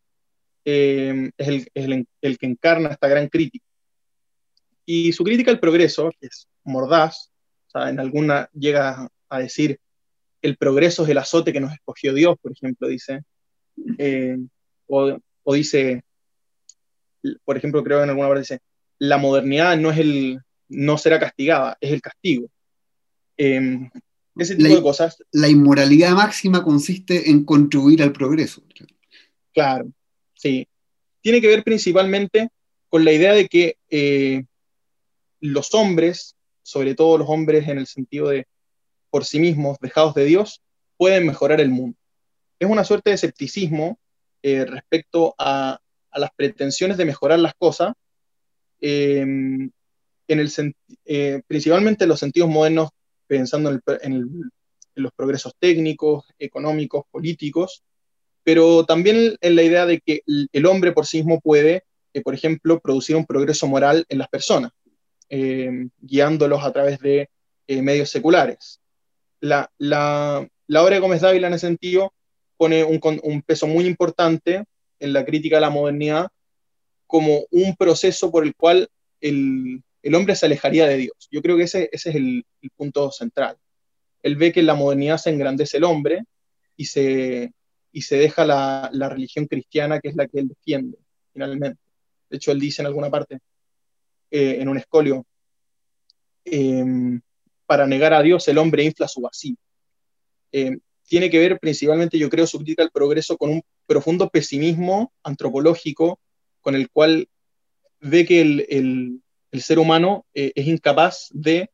eh, 0.65 1.31
es, 1.37 1.69
el, 1.75 2.07
el, 2.21 2.39
que 2.39 2.47
encarna 2.47 2.91
esta 2.91 3.09
gran 3.09 3.27
crítica. 3.27 3.67
Y 4.87 5.13
su 5.13 5.25
crítica 5.25 5.51
al 5.51 5.59
progreso, 5.59 6.13
que 6.21 6.29
es 6.29 6.47
mordaz, 6.63 7.33
o 7.67 7.71
sea, 7.71 7.91
en 7.91 7.99
alguna 7.99 8.49
llega 8.53 9.09
a 9.29 9.39
decir, 9.41 9.81
el 10.41 10.57
progreso 10.57 11.03
es 11.03 11.09
el 11.09 11.19
azote 11.19 11.53
que 11.53 11.61
nos 11.61 11.73
escogió 11.73 12.15
Dios, 12.15 12.37
por 12.41 12.53
ejemplo, 12.53 12.87
dice, 12.87 13.23
eh, 13.99 14.39
o, 14.87 15.19
o 15.43 15.55
dice, 15.55 16.03
por 17.45 17.57
ejemplo, 17.57 17.83
creo 17.83 17.99
que 17.99 18.05
en 18.05 18.11
alguna 18.11 18.29
parte 18.29 18.43
dice, 18.43 18.61
la 19.01 19.19
modernidad 19.19 19.77
no 19.77 19.91
es 19.91 19.99
el, 19.99 20.41
no 20.69 20.99
será 20.99 21.19
castigada, 21.19 21.77
es 21.81 21.93
el 21.93 22.01
castigo. 22.01 22.49
Eh, 23.37 23.91
ese 24.39 24.55
tipo 24.55 24.69
la, 24.69 24.75
de 24.77 24.83
cosas. 24.83 25.23
La 25.33 25.49
inmoralidad 25.49 26.13
máxima 26.13 26.63
consiste 26.63 27.31
en 27.31 27.45
contribuir 27.45 28.03
al 28.03 28.13
progreso. 28.13 28.63
Claro, 29.53 29.91
sí. 30.35 30.67
Tiene 31.21 31.41
que 31.41 31.49
ver 31.49 31.65
principalmente 31.65 32.49
con 32.89 33.05
la 33.05 33.13
idea 33.13 33.33
de 33.33 33.49
que 33.49 33.77
eh, 33.91 34.45
los 35.41 35.75
hombres, 35.75 36.37
sobre 36.63 36.95
todo 36.95 37.19
los 37.19 37.29
hombres 37.29 37.69
en 37.69 37.79
el 37.79 37.87
sentido 37.87 38.29
de 38.29 38.47
por 39.11 39.25
sí 39.25 39.41
mismos, 39.41 39.79
dejados 39.81 40.15
de 40.15 40.25
Dios, 40.25 40.63
pueden 40.97 41.27
mejorar 41.27 41.61
el 41.61 41.71
mundo. 41.71 41.99
Es 42.59 42.69
una 42.69 42.85
suerte 42.85 43.11
de 43.11 43.15
escepticismo 43.15 43.99
eh, 44.43 44.65
respecto 44.65 45.35
a, 45.39 45.81
a, 46.11 46.19
las 46.19 46.31
pretensiones 46.37 46.97
de 46.97 47.05
mejorar 47.05 47.39
las 47.39 47.55
cosas, 47.55 47.93
eh, 48.81 49.27
en 50.29 50.75
eh, 51.07 51.43
principalmente 51.47 52.05
en 52.05 52.11
los 52.11 52.21
sentidos 52.21 52.49
modernos, 52.49 52.91
pensando 53.27 53.71
en, 54.03 54.23
los 54.95 55.13
progresos 55.13 55.55
técnicos, 55.61 56.25
económicos, 56.41 57.05
políticos, 57.11 57.85
pero 58.43 58.85
también 58.85 59.37
en 59.41 59.55
la 59.55 59.63
idea 59.63 59.87
de 59.87 60.01
que 60.01 60.23
el 60.27 60.67
hombre 60.67 60.91
por 60.91 61.07
sí 61.07 61.19
mismo 61.19 61.41
puede, 61.41 61.85
eh, 62.13 62.21
por 62.21 62.35
ejemplo, 62.35 62.81
producir 62.81 63.15
un 63.15 63.25
progreso 63.25 63.69
moral 63.69 64.05
en 64.09 64.19
las 64.19 64.29
personas, 64.29 64.73
eh, 65.29 65.87
guiándolos 66.01 66.65
a 66.65 66.73
través 66.73 66.99
de 66.99 67.29
medios 67.69 68.11
seculares. 68.11 68.81
La, 69.41 69.71
la, 69.79 70.49
la, 70.67 70.83
obra 70.83 70.97
de 70.97 71.01
Gómez 71.01 71.21
Dávila 71.21 71.47
en 71.47 71.55
ese 71.55 71.69
sentido 71.69 72.13
pone 72.57 72.83
un, 72.83 72.99
un 73.23 73.43
peso 73.43 73.69
muy 73.69 73.87
importante 73.87 74.65
en 74.99 75.13
la 75.13 75.25
crítica 75.25 75.59
a 75.59 75.61
la 75.61 75.71
modernidad 75.71 76.29
como 77.07 77.45
un 77.53 77.77
proceso 77.77 78.33
por 78.33 78.45
el 78.45 78.57
cual 78.57 78.89
el, 79.21 79.83
el 80.03 80.15
hombre 80.15 80.37
se 80.37 80.47
alejaría 80.47 80.87
de 80.87 80.97
Dios. 80.97 81.29
Yo 81.31 81.43
creo 81.43 81.57
que 81.57 81.65
ese, 81.65 81.89
es 81.93 82.07
el, 82.07 82.45
punto 82.77 83.11
central. 83.11 83.57
Él 84.23 84.37
ve 84.37 84.53
que 84.53 84.61
en 84.61 84.67
la 84.67 84.75
modernidad 84.75 85.19
se 85.19 85.31
engrandece 85.31 85.79
el 85.79 85.85
hombre 85.85 86.25
y 86.77 86.87
se, 86.87 87.53
y 87.93 88.03
se 88.03 88.17
deja 88.17 88.45
la, 88.45 88.91
religión 89.09 89.47
cristiana, 89.47 90.01
que 90.01 90.09
es 90.09 90.17
la 90.17 90.27
que 90.27 90.41
él 90.41 90.49
defiende, 90.49 90.99
finalmente. 91.33 91.81
De 92.31 92.37
hecho, 92.37 92.53
él 92.53 92.61
dice 92.61 92.83
en 92.83 92.87
alguna 92.87 93.11
parte, 93.11 93.39
eh, 94.31 94.59
en 94.61 94.69
un 94.69 94.79
escolio, 94.79 95.25
eh, 96.45 96.85
para 97.67 97.87
negar 97.87 98.15
a 98.15 98.23
Dios 98.23 98.49
el 98.49 98.59
hombre 98.59 98.85
infla 98.85 99.09
su 99.09 99.21
vacío. 99.21 99.57
Eh, 100.53 100.79
tiene 101.07 101.31
que 101.31 101.39
ver 101.39 101.59
principalmente, 101.59 102.19
yo 102.19 102.29
creo, 102.29 102.47
su 102.47 102.59
crítica 102.59 102.83
al 102.83 102.91
progreso 102.91 103.37
con 103.37 103.51
un 103.51 103.63
profundo 103.87 104.29
pesimismo 104.29 105.13
antropológico 105.23 106.21
con 106.61 106.75
el 106.75 106.91
cual 106.91 107.29
ve 108.01 108.27
que 108.27 108.41
el, 108.41 109.23
el 109.51 109.63
ser 109.63 109.79
humano 109.79 110.27
eh, 110.35 110.53
es 110.55 110.67
incapaz 110.67 111.29
de 111.31 111.71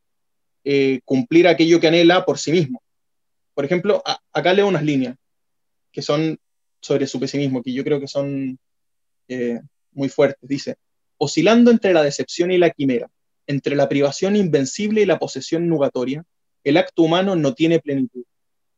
eh, 0.65 1.01
cumplir 1.05 1.49
aquello 1.49 1.81
que 1.81 1.89
anhela 1.89 2.25
por 2.25 2.39
sí 2.39 2.53
mismo. 2.53 2.83
Por 3.55 3.65
ejemplo, 3.65 4.03
a, 4.05 4.19
acá 4.33 4.53
leo 4.53 4.67
unas 4.67 4.83
líneas 4.83 5.17
que 5.93 6.03
son 6.03 6.39
sobre 6.81 7.07
su 7.07 7.19
pesimismo, 7.21 7.63
que 7.63 7.73
yo 7.73 7.85
creo 7.85 8.01
que 8.01 8.09
son 8.09 8.59
eh, 9.29 9.61
muy 9.93 10.09
fuertes. 10.09 10.49
Dice, 10.49 10.77
oscilando 11.19 11.71
entre 11.71 11.93
la 11.93 12.03
decepción 12.03 12.51
y 12.51 12.59
la 12.59 12.71
quimera, 12.71 13.11
entre 13.47 13.77
la 13.77 13.89
privación 13.89 14.37
invencible 14.37 15.03
y 15.03 15.07
la 15.07 15.19
posesión 15.19 15.69
nugatoria, 15.69 16.25
el 16.63 16.77
acto 16.77 17.03
humano 17.03 17.37
no 17.37 17.55
tiene 17.55 17.79
plenitud. 17.79 18.25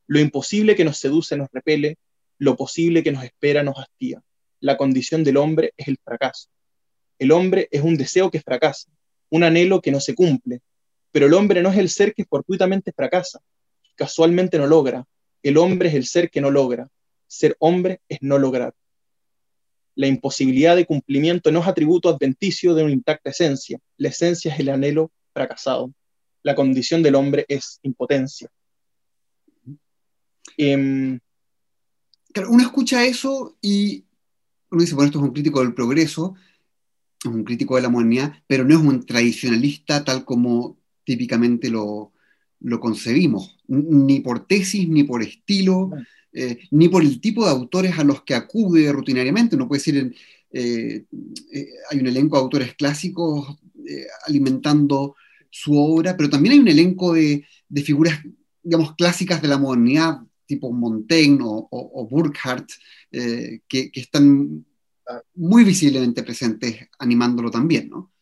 Lo 0.06 0.20
imposible 0.20 0.76
que 0.76 0.84
nos 0.84 0.98
seduce 0.98 1.36
nos 1.36 1.48
repele, 1.52 1.96
lo 2.38 2.56
posible 2.56 3.02
que 3.02 3.12
nos 3.12 3.24
espera 3.24 3.62
nos 3.62 3.76
hastía. 3.76 4.22
La 4.60 4.76
condición 4.76 5.24
del 5.24 5.36
hombre 5.36 5.72
es 5.76 5.88
el 5.88 5.98
fracaso. 6.02 6.48
El 7.18 7.32
hombre 7.32 7.68
es 7.70 7.82
un 7.82 7.96
deseo 7.96 8.30
que 8.30 8.40
fracasa, 8.40 8.90
un 9.30 9.44
anhelo 9.44 9.80
que 9.80 9.90
no 9.90 10.00
se 10.00 10.14
cumple, 10.14 10.60
pero 11.12 11.26
el 11.26 11.34
hombre 11.34 11.62
no 11.62 11.70
es 11.70 11.78
el 11.78 11.88
ser 11.88 12.14
que 12.14 12.24
fortuitamente 12.24 12.92
fracasa, 12.92 13.40
casualmente 13.94 14.58
no 14.58 14.66
logra. 14.66 15.04
El 15.42 15.56
hombre 15.58 15.88
es 15.88 15.94
el 15.94 16.06
ser 16.06 16.30
que 16.30 16.40
no 16.40 16.50
logra. 16.50 16.88
Ser 17.26 17.56
hombre 17.58 18.00
es 18.08 18.18
no 18.20 18.38
lograr. 18.38 18.74
La 19.94 20.06
imposibilidad 20.06 20.76
de 20.76 20.84
cumplimiento 20.84 21.50
no 21.50 21.60
es 21.60 21.66
atributo 21.66 22.08
adventicio 22.08 22.74
de 22.74 22.84
una 22.84 22.92
intacta 22.92 23.30
esencia. 23.30 23.78
La 23.96 24.08
esencia 24.08 24.52
es 24.52 24.60
el 24.60 24.68
anhelo 24.68 25.10
fracasado. 25.32 25.92
La 26.42 26.54
condición 26.54 27.02
del 27.02 27.14
hombre 27.14 27.46
es 27.48 27.80
impotencia. 27.82 28.50
Claro, 32.36 32.50
uno 32.50 32.62
escucha 32.62 33.04
eso 33.04 33.56
y 33.62 34.04
uno 34.70 34.82
dice, 34.82 34.94
bueno, 34.94 35.06
esto 35.06 35.18
es 35.18 35.24
un 35.24 35.32
crítico 35.32 35.60
del 35.60 35.72
progreso, 35.74 36.34
es 37.28 37.34
un 37.34 37.44
crítico 37.44 37.76
de 37.76 37.82
la 37.82 37.88
modernidad, 37.88 38.32
pero 38.46 38.64
no 38.64 38.78
es 38.78 38.84
un 38.84 39.04
tradicionalista 39.04 40.04
tal 40.04 40.24
como 40.24 40.78
típicamente 41.04 41.70
lo, 41.70 42.12
lo 42.60 42.80
concebimos, 42.80 43.56
ni 43.68 44.20
por 44.20 44.46
tesis, 44.46 44.88
ni 44.88 45.04
por 45.04 45.22
estilo, 45.22 45.90
eh, 46.32 46.58
ni 46.70 46.88
por 46.88 47.02
el 47.02 47.20
tipo 47.20 47.44
de 47.44 47.50
autores 47.50 47.98
a 47.98 48.04
los 48.04 48.22
que 48.22 48.34
acude 48.34 48.90
rutinariamente. 48.92 49.56
Uno 49.56 49.68
puede 49.68 49.80
decir, 49.80 50.14
eh, 50.52 51.04
eh, 51.52 51.68
hay 51.90 51.98
un 51.98 52.06
elenco 52.06 52.36
de 52.36 52.42
autores 52.42 52.74
clásicos 52.74 53.58
eh, 53.88 54.06
alimentando 54.26 55.16
su 55.50 55.76
obra, 55.76 56.16
pero 56.16 56.30
también 56.30 56.54
hay 56.54 56.58
un 56.58 56.68
elenco 56.68 57.12
de, 57.14 57.44
de, 57.68 57.82
figuras, 57.82 58.20
digamos, 58.62 58.94
clásicas 58.94 59.42
de 59.42 59.48
la 59.48 59.58
modernidad, 59.58 60.18
tipo 60.46 60.72
Montaigne 60.72 61.40
o, 61.42 61.68
o, 61.70 62.08
que, 63.10 63.90
que 63.90 64.00
están 64.00 64.64
muy 65.34 65.64
visiblemente 65.64 66.22
presentes 66.22 66.88
animándolo 66.98 67.50
también, 67.50 67.88
¿no? 67.88 68.12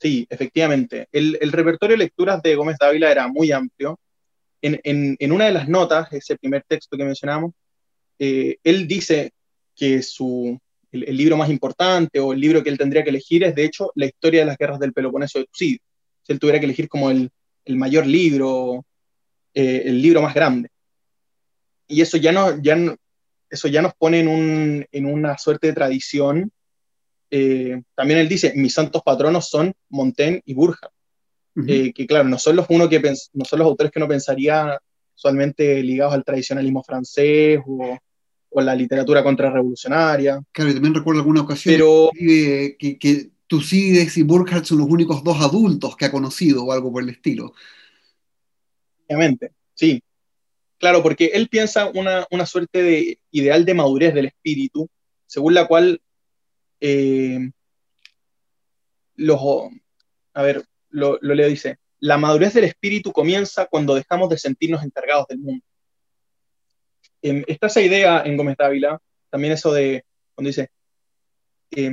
Sí, 0.00 0.26
efectivamente. 0.30 1.08
El, 1.10 1.52
repertorio 1.52 1.94
de 1.94 2.04
lecturas 2.04 2.40
de 2.42 2.54
Gómez 2.54 2.76
Dávila 2.78 3.10
era 3.10 3.28
muy 3.28 3.50
amplio. 3.50 3.98
En, 4.60 5.32
una 5.32 5.46
de 5.46 5.52
las 5.52 5.68
notas, 5.68 6.12
ese 6.12 6.36
primer 6.36 6.64
texto 6.66 6.96
que 6.96 7.04
mencionamos, 7.04 7.52
eh, 8.18 8.56
él 8.62 8.86
dice 8.86 9.32
que 9.74 10.02
su, 10.02 10.58
el, 10.92 11.04
el, 11.04 11.16
libro 11.16 11.36
más 11.36 11.50
importante 11.50 12.20
o 12.20 12.32
el 12.32 12.40
libro 12.40 12.62
que 12.62 12.70
él 12.70 12.78
tendría 12.78 13.02
que 13.02 13.10
elegir 13.10 13.44
es, 13.44 13.54
de 13.54 13.64
hecho, 13.64 13.92
la 13.94 14.06
historia 14.06 14.40
de 14.40 14.46
las 14.46 14.58
guerras 14.58 14.78
del 14.78 14.92
Peloponeso 14.92 15.38
de 15.38 15.46
Tucídides. 15.46 15.80
Si 16.22 16.32
él 16.32 16.38
tuviera 16.38 16.58
que 16.58 16.66
elegir 16.66 16.88
como 16.88 17.10
el, 17.10 17.30
el 17.64 17.76
mayor 17.76 18.06
libro, 18.06 18.84
eh, 19.54 19.82
el 19.86 20.00
libro 20.00 20.22
más 20.22 20.34
grande. 20.34 20.68
Y 21.86 22.00
eso 22.00 22.16
ya 22.16 22.32
no, 22.32 22.60
ya 22.62 22.76
no, 22.76 22.96
eso 23.50 23.68
ya 23.68 23.82
nos 23.82 23.94
pone 23.94 24.20
en, 24.20 24.28
un, 24.28 24.86
en 24.90 25.06
una 25.06 25.38
suerte 25.38 25.68
de 25.68 25.72
tradición. 25.72 26.50
Eh, 27.30 27.82
también 27.94 28.20
él 28.20 28.28
dice, 28.28 28.52
mis 28.54 28.72
santos 28.72 29.02
patronos 29.02 29.48
son 29.48 29.72
Montaigne 29.90 30.42
y 30.44 30.54
Burja, 30.54 30.88
uh 31.56 31.60
-huh. 31.60 31.88
eh, 31.88 31.92
que 31.92 32.06
claro, 32.06 32.28
no 32.28 32.38
son, 32.38 32.56
los 32.56 32.66
uno 32.70 32.88
que 32.88 33.00
no 33.32 33.44
son 33.44 33.58
los 33.58 33.68
autores 33.68 33.92
que 33.92 33.98
uno 33.98 34.08
pensaría 34.08 34.78
usualmente 35.14 35.82
ligados 35.82 36.14
al 36.14 36.24
tradicionalismo 36.24 36.82
francés 36.82 37.60
o, 37.66 37.98
o 38.50 38.60
la 38.60 38.74
literatura 38.74 39.22
contrarrevolucionaria. 39.22 40.40
Claro, 40.52 40.70
y 40.70 40.74
también 40.74 40.94
recuerdo 40.94 41.20
alguna 41.20 41.42
ocasión 41.42 41.74
Pero, 41.74 42.10
que, 42.14 42.76
que, 42.78 42.98
que 42.98 43.30
Tucídides 43.46 44.16
y 44.16 44.22
Burkhardt 44.22 44.66
son 44.66 44.78
los 44.78 44.88
únicos 44.88 45.24
dos 45.24 45.40
adultos 45.40 45.96
que 45.96 46.04
ha 46.04 46.10
conocido 46.10 46.64
o 46.64 46.72
algo 46.72 46.92
por 46.92 47.02
el 47.02 47.08
estilo. 47.08 47.52
Obviamente, 49.06 49.52
sí. 49.74 50.02
Claro, 50.78 51.02
porque 51.02 51.32
él 51.34 51.48
piensa 51.48 51.86
una, 51.86 52.26
una, 52.30 52.46
suerte 52.46 52.82
de 52.82 53.18
ideal 53.32 53.64
de 53.64 53.74
madurez 53.74 54.14
del 54.14 54.26
espíritu, 54.26 54.88
según 55.26 55.54
la 55.54 55.66
cual 55.66 56.00
eh, 56.80 57.50
los, 59.16 59.40
a 60.34 60.42
ver, 60.42 60.64
lo, 60.90 61.18
lo 61.20 61.34
leo, 61.34 61.48
dice, 61.48 61.78
la 61.98 62.16
madurez 62.16 62.54
del 62.54 62.64
espíritu 62.64 63.12
comienza 63.12 63.66
cuando 63.66 63.96
dejamos 63.96 64.30
de 64.30 64.38
sentirnos 64.38 64.84
encargados 64.84 65.26
del 65.26 65.38
mundo. 65.38 65.64
Eh, 67.22 67.44
está 67.48 67.66
esa 67.66 67.80
idea 67.80 68.22
en 68.24 68.36
Gómez 68.36 68.56
Dávila, 68.56 69.00
también 69.30 69.54
eso 69.54 69.72
de, 69.72 70.04
cuando 70.34 70.48
dice, 70.48 70.70
eh, 71.72 71.90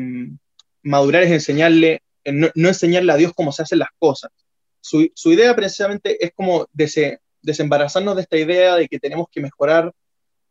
madurar 0.84 1.24
es 1.24 1.32
enseñarle, 1.32 2.04
no, 2.26 2.50
no, 2.54 2.68
enseñarle 2.68 3.12
a 3.12 3.18
Dios 3.18 3.34
cómo 3.34 3.52
se 3.52 3.64
hacen 3.64 3.80
las 3.80 3.90
cosas. 3.98 4.32
Su, 4.80 5.10
su 5.16 5.32
idea 5.32 5.56
precisamente 5.56 6.24
es 6.24 6.32
como 6.36 6.68
de 6.72 6.84
ese, 6.84 7.20
desembarazarnos 7.46 8.16
de 8.16 8.24
esta 8.24 8.38
idea 8.38 8.76
de 8.76 8.88
que 8.88 9.00
tenemos 9.00 9.28
que 9.32 9.42
mejorar 9.42 9.94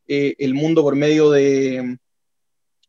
eh, 0.07 0.35
el 0.39 0.55
mundo 0.55 0.83
por 0.83 0.97
medio 0.97 1.31
de, 1.31 1.99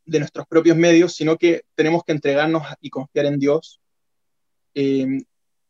de, 0.05 0.19
nuestros 0.19 0.45
propios 0.47 0.77
medios, 0.77 1.15
sino 1.15 1.37
que 1.37 1.63
tenemos 1.75 2.03
que 2.03 2.11
entregarnos 2.11 2.63
y 2.81 2.89
confiar 2.89 3.25
en 3.25 3.39
Dios. 3.39 3.79
Eh, 4.73 5.19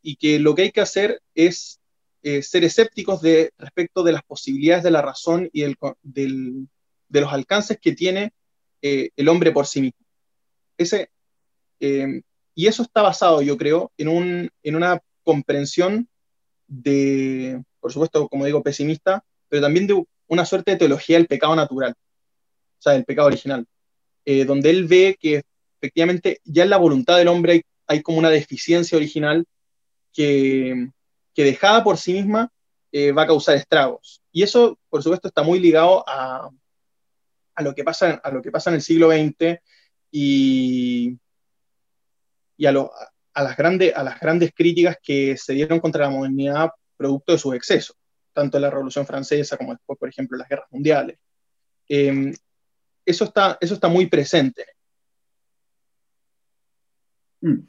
y 0.01 0.15
que 0.17 0.39
lo 0.39 0.53
que 0.53 0.63
hay 0.63 0.71
que 0.71 0.81
hacer 0.81 1.21
es 1.33 1.79
eh, 2.21 2.41
ser 2.41 2.63
escépticos 2.63 3.21
de, 3.21 3.51
respecto 3.57 4.03
de 4.03 4.11
las 4.11 4.23
posibilidades 4.23 4.83
de 4.83 4.91
la 4.91 5.01
razón 5.01 5.49
y 5.51 5.61
del, 5.61 5.77
de 7.07 7.21
los 7.21 7.31
alcances 7.31 7.79
que 7.79 7.93
tiene 7.93 8.33
eh, 8.81 9.09
el 9.15 9.29
hombre 9.29 9.51
por 9.51 9.67
sí 9.67 9.81
mismo. 9.81 10.05
Ese, 10.77 11.09
eh, 11.79 12.21
y 12.53 12.67
eso 12.67 12.83
está 12.83 13.01
basado, 13.01 13.41
yo 13.41 13.57
creo, 13.57 13.91
en, 13.97 14.07
un, 14.07 14.49
en 14.63 14.75
una 14.75 15.01
comprensión 15.23 16.07
de, 16.67 17.63
por 17.85 17.93
supuesto, 17.93 18.27
como 18.27 18.45
digo, 18.45 18.63
pesimista, 18.63 19.23
pero 19.47 19.61
también 19.61 19.85
de 19.85 20.03
una 20.25 20.43
suerte 20.43 20.71
de 20.71 20.77
teología 20.77 21.17
del 21.17 21.27
pecado 21.27 21.55
natural, 21.55 21.91
o 21.91 22.81
sea, 22.81 22.93
del 22.93 23.05
pecado 23.05 23.27
original, 23.27 23.63
donde 24.47 24.71
él 24.71 24.87
ve 24.87 25.15
que 25.21 25.43
efectivamente 25.79 26.41
ya 26.43 26.63
en 26.63 26.71
la 26.71 26.77
voluntad 26.77 27.15
del 27.15 27.27
hombre 27.27 27.53
hay, 27.53 27.61
hay 27.85 28.01
como 28.01 28.17
una 28.17 28.31
deficiencia 28.31 28.97
original 28.97 29.45
que, 30.11 30.89
que 31.35 31.43
dejada 31.43 31.83
por 31.83 31.97
sí 31.97 32.13
misma 32.13 32.51
eh, 32.91 33.11
va 33.11 33.21
a 33.21 33.27
causar 33.27 33.55
estragos. 33.55 34.19
Y 34.31 34.41
eso, 34.41 34.79
por 34.89 35.03
supuesto, 35.03 35.27
está 35.27 35.43
muy 35.43 35.59
ligado 35.59 36.03
a, 36.09 36.49
a, 37.53 37.61
lo, 37.61 37.75
que 37.75 37.83
pasa, 37.83 38.19
a 38.23 38.31
lo 38.31 38.41
que 38.41 38.49
pasa 38.49 38.71
en 38.71 38.77
el 38.77 38.81
siglo 38.81 39.11
XX 39.11 39.59
y, 40.09 41.19
y 42.57 42.65
a, 42.65 42.69
a, 42.71 43.43
las 43.43 43.59
a 43.59 44.03
las 44.03 44.19
grandes 44.19 44.51
críticas 44.55 44.97
que 45.03 45.37
se 45.37 45.53
dieron 45.53 45.79
contra 45.79 46.05
la 46.05 46.09
modernidad 46.09 46.71
producto 46.95 47.33
de 47.33 47.37
sus 47.37 47.55
excesos, 47.55 47.97
tanto 48.33 48.59
la 48.59 48.69
Revolución 48.69 49.05
Francesa 49.05 49.57
como 49.57 49.73
después, 49.73 49.99
por 49.99 50.09
ejemplo, 50.09 50.37
las 50.37 50.49
guerras 50.49 50.67
mundiales. 50.71 51.17
Em, 51.87 52.33
eso, 53.05 53.25
está, 53.25 53.57
eso 53.61 53.75
está 53.75 53.87
muy 53.87 54.07
presente. 54.07 54.65
Mm. 57.41 57.59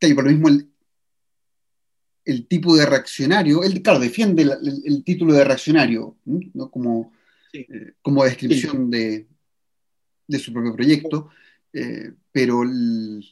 Sí, 0.00 0.14
por 0.14 0.24
lo 0.24 0.30
mismo, 0.30 0.48
el, 0.48 0.74
el 2.24 2.46
tipo 2.46 2.76
de 2.76 2.86
reaccionario, 2.86 3.62
él, 3.62 3.82
claro, 3.82 3.98
defiende 3.98 4.42
el, 4.42 5.04
título 5.04 5.34
de 5.34 5.44
reaccionario, 5.44 6.16
¿no? 6.24 6.70
como, 6.70 7.12
eh, 7.52 7.94
como 8.00 8.24
descripción 8.24 8.90
de, 8.90 9.26
de, 10.26 10.38
su 10.38 10.52
propio 10.52 10.74
proyecto, 10.74 11.30
eh, 11.72 12.12
pero 12.32 12.62
el, 12.62 13.24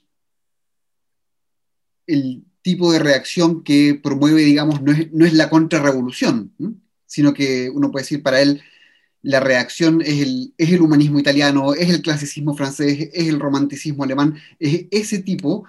tipo 2.63 2.93
de 2.93 3.01
reacción 3.01 3.63
que 3.63 3.99
promueve, 4.01 4.43
digamos, 4.43 4.83
no 4.83 4.93
es, 4.93 5.13
no 5.13 5.27
es 5.27 5.35
la 5.35 5.51
contrarrevolución, 5.51 6.53
sino 7.07 7.35
que 7.35 7.69
uno 7.71 7.91
puede 7.91 8.05
decir 8.05 8.23
para 8.23 8.41
él, 8.41 8.63
la 9.23 9.41
reacción 9.41 10.01
es 10.01 10.21
el, 10.21 10.55
es 10.59 10.73
el 10.73 10.81
humanismo 10.81 11.19
italiano, 11.19 11.75
es 11.75 11.91
el 11.91 12.03
clasicismo 12.03 12.57
francés, 12.57 13.11
es 13.13 13.29
el 13.29 13.39
romanticismo 13.39 14.05
alemán, 14.05 14.37
es 14.59 14.87
ese 14.91 15.21
tipo 15.21 15.65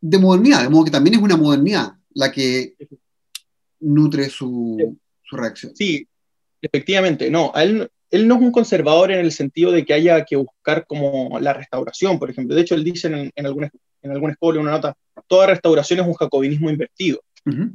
de 0.00 0.18
modernidad, 0.18 0.62
de 0.62 0.68
modo 0.68 0.84
que 0.84 0.90
también 0.90 1.16
es 1.16 1.22
una 1.22 1.36
modernidad 1.36 1.94
la 2.14 2.30
que 2.30 2.76
nutre 3.80 4.30
su, 4.30 4.98
reacción. 5.30 5.74
Sí, 5.74 6.06
efectivamente, 6.62 7.30
no, 7.30 7.52
él, 7.56 7.90
él 8.10 8.28
no 8.28 8.36
es 8.36 8.40
un 8.40 8.52
conservador 8.52 9.10
en 9.10 9.18
el 9.18 9.32
sentido 9.32 9.72
de 9.72 9.84
que 9.84 9.94
haya 9.94 10.24
que 10.24 10.36
buscar 10.36 10.86
como 10.86 11.40
la 11.40 11.54
restauración, 11.54 12.18
por 12.18 12.30
ejemplo. 12.30 12.54
De 12.54 12.62
hecho, 12.62 12.76
él 12.76 12.84
dice 12.84 13.08
en, 13.08 13.32
en, 13.34 13.46
algún, 13.46 13.68
en 14.04 14.12
algún 14.12 14.36
una 14.40 14.70
nota, 14.70 14.94
toda 15.26 15.48
restauración 15.48 16.00
es 16.00 16.06
un 16.06 16.14
jacobinismo 16.14 16.70
invertido. 16.70 17.20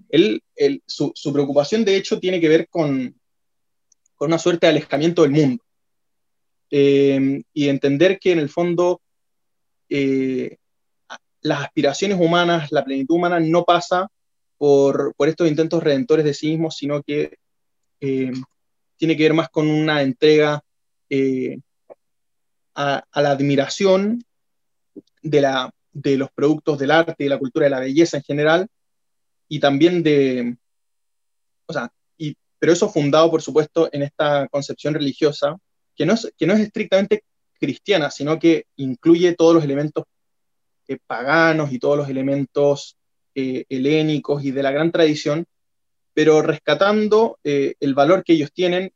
él, 0.09 0.41
su, 0.85 1.33
preocupación, 1.33 1.83
de 1.83 1.95
hecho, 1.95 2.19
tiene 2.19 2.39
que 2.39 2.47
ver 2.47 2.69
con, 2.69 3.15
con 4.15 4.27
una 4.27 4.39
suerte 4.39 4.67
de 4.67 4.71
alejamiento 4.71 5.23
del 5.23 5.31
mundo. 5.31 5.63
Eh, 6.71 7.41
y 7.51 7.67
entender 7.67 8.19
que 8.19 8.31
en 8.31 8.39
el 8.39 8.49
fondo 8.49 9.01
eh, 9.89 10.57
las 11.41 11.61
aspiraciones 11.63 12.19
humanas, 12.19 12.71
la 12.71 12.85
plenitud 12.85 13.15
humana 13.15 13.39
no 13.39 13.63
pasa 13.63 14.07
por, 14.57 15.15
estos 15.19 15.47
intentos 15.47 15.81
redentores 15.81 16.25
de 16.25 16.33
sí 16.33 16.49
mismos, 16.49 16.75
sino 16.75 17.01
que 17.01 17.37
eh, 18.01 18.31
tiene 18.97 19.17
que 19.17 19.23
ver 19.23 19.33
más 19.33 19.49
con 19.49 19.67
una 19.67 20.03
entrega 20.03 20.61
eh, 21.09 21.57
a, 22.75 23.03
la 23.15 23.31
admiración 23.31 24.23
de, 25.21 25.41
la, 25.41 25.73
de 25.91 26.17
los 26.17 26.29
productos 26.31 26.79
del 26.79 26.91
arte, 26.91 27.23
de 27.23 27.29
la 27.29 27.39
cultura, 27.39 27.65
de 27.65 27.71
la 27.71 27.79
belleza 27.79 28.17
en 28.17 28.23
general, 28.23 28.67
y 29.47 29.59
también 29.59 30.03
de, 30.03 30.55
o 31.65 31.73
sea, 31.73 31.91
y, 32.17 32.35
pero 32.59 32.71
eso 32.71 32.89
fundado, 32.89 33.29
por 33.31 33.41
supuesto, 33.41 33.89
en 33.91 34.03
esta 34.03 34.47
concepción 34.49 34.93
religiosa, 34.93 35.57
que 35.95 36.05
no 36.05 36.13
es, 36.13 36.31
que 36.37 36.47
no 36.47 36.53
es 36.53 36.61
estrictamente 36.61 37.23
cristiana, 37.59 38.09
sino 38.09 38.39
que 38.39 38.65
incluye 38.77 39.35
todos 39.35 39.53
los 39.53 39.63
elementos 39.63 40.05
eh, 40.87 40.97
paganos 41.05 41.71
y 41.71 41.79
todos 41.79 41.97
los 41.97 42.09
elementos 42.09 42.97
eh, 43.35 43.65
helénicos 43.69 44.43
y 44.43 44.51
de 44.51 44.63
la 44.63 44.71
gran 44.71 44.91
tradición, 44.91 45.45
pero 46.13 46.41
rescatando 46.41 47.37
eh, 47.43 47.75
el 47.79 47.93
valor 47.93 48.23
que 48.23 48.33
ellos 48.33 48.51
tienen 48.51 48.91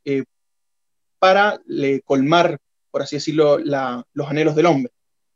para 1.20 1.62
colmar, 2.04 2.58
por 2.92 3.02
así 3.04 3.18
decirlo, 3.18 3.60
los 3.60 4.28
anhelos 4.28 4.56
del 4.56 4.66
hombre, 4.66 4.92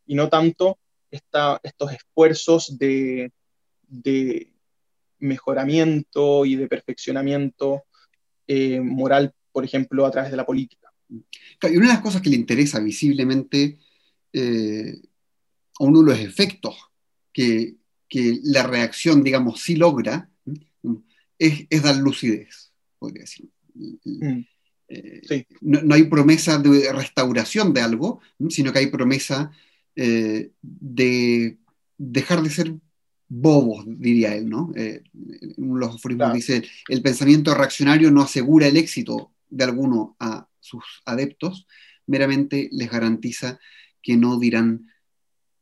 y 0.06 0.16
no 0.16 0.30
tanto 0.30 0.78
estos 1.10 1.92
esfuerzos 1.92 2.78
de, 2.78 3.32
mejoramiento 5.20 6.46
y 6.46 6.56
de 6.56 6.68
perfeccionamiento 6.68 7.84
moral, 8.82 9.34
por 9.52 9.66
ejemplo, 9.66 10.06
a 10.06 10.12
través 10.12 10.32
de 10.32 10.38
la 10.38 10.46
política. 10.46 10.92
Y 11.10 11.78
una 11.78 11.88
de 11.88 11.94
las 11.94 12.02
cosas 12.02 12.22
que 12.22 12.30
le 12.30 12.36
interesa 12.36 12.80
visiblemente 12.80 13.80
a 14.36 15.84
uno 15.84 16.02
de 16.02 16.12
los 16.12 16.20
efectos 16.20 16.76
que, 17.32 17.76
que 18.08 18.40
la 18.44 18.64
reacción, 18.64 19.24
digamos, 19.24 19.62
sí 19.62 19.76
logra, 19.76 20.30
es, 21.38 21.84
dar 21.84 21.98
lucidez, 21.98 22.72
podría 22.98 23.22
decir. 23.22 23.50
Mm. 23.76 24.42
Eh, 24.90 25.46
no, 25.62 25.94
hay 25.94 26.04
promesa 26.04 26.58
de 26.58 26.92
restauración 26.94 27.74
de 27.74 27.82
algo, 27.82 28.22
sino 28.50 28.72
que 28.72 28.80
hay 28.80 28.88
promesa 28.88 29.52
eh, 30.00 30.52
de 30.62 31.58
dejar 31.98 32.44
de 32.44 32.52
ser 32.52 32.72
bobos, 33.28 33.84
diría 33.88 34.36
él, 34.36 34.48
¿no? 34.48 34.72
Eh, 34.76 35.02
los 35.58 35.96
aforismos 35.96 36.34
dice, 36.34 36.64
el 36.88 37.02
pensamiento 37.02 37.56
reaccionario 37.56 38.12
no 38.12 38.22
asegura 38.22 38.68
el 38.68 38.78
éxito 38.78 39.32
de 39.50 39.64
alguno 39.64 40.16
a 40.20 40.48
sus 40.60 40.84
adeptos, 41.04 41.66
meramente 42.06 42.70
les 42.72 42.92
garantiza 42.92 43.60
que 44.04 44.16
no 44.18 44.38
dirán 44.38 44.88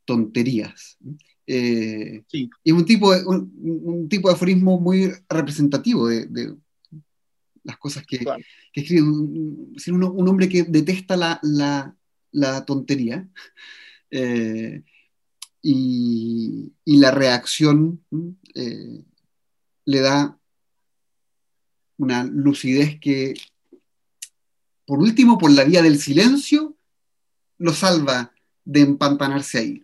tonterías. 0.04 0.98
Eh, 1.46 2.22
y 2.30 2.50
es 2.62 2.72
un 2.74 2.84
tipo, 2.84 3.14
de, 3.14 3.24
un, 3.24 4.06
tipo 4.10 4.28
de 4.28 4.34
aforismo 4.34 4.78
muy 4.78 5.12
representativo 5.30 6.08
de, 6.08 6.54
las 7.64 7.78
cosas 7.78 8.04
que, 8.06 8.24
escribe. 8.74 9.02
Un, 9.02 10.28
hombre 10.28 10.48
que 10.50 10.64
detesta 10.64 11.16
la, 11.16 12.64
tontería 12.66 13.26
eh, 14.10 14.82
y, 15.62 16.72
la 16.84 17.10
reacción 17.10 18.04
eh, 18.54 19.04
le 19.84 20.00
da 20.00 20.38
una 21.98 22.24
lucidez 22.24 22.98
que, 23.00 23.34
por 24.86 25.00
último, 25.00 25.38
por 25.38 25.50
la 25.50 25.64
vía 25.64 25.82
del 25.82 25.98
silencio, 25.98 26.76
lo 27.58 27.72
salva 27.72 28.32
de 28.64 28.80
empantanarse 28.80 29.58
ahí. 29.58 29.82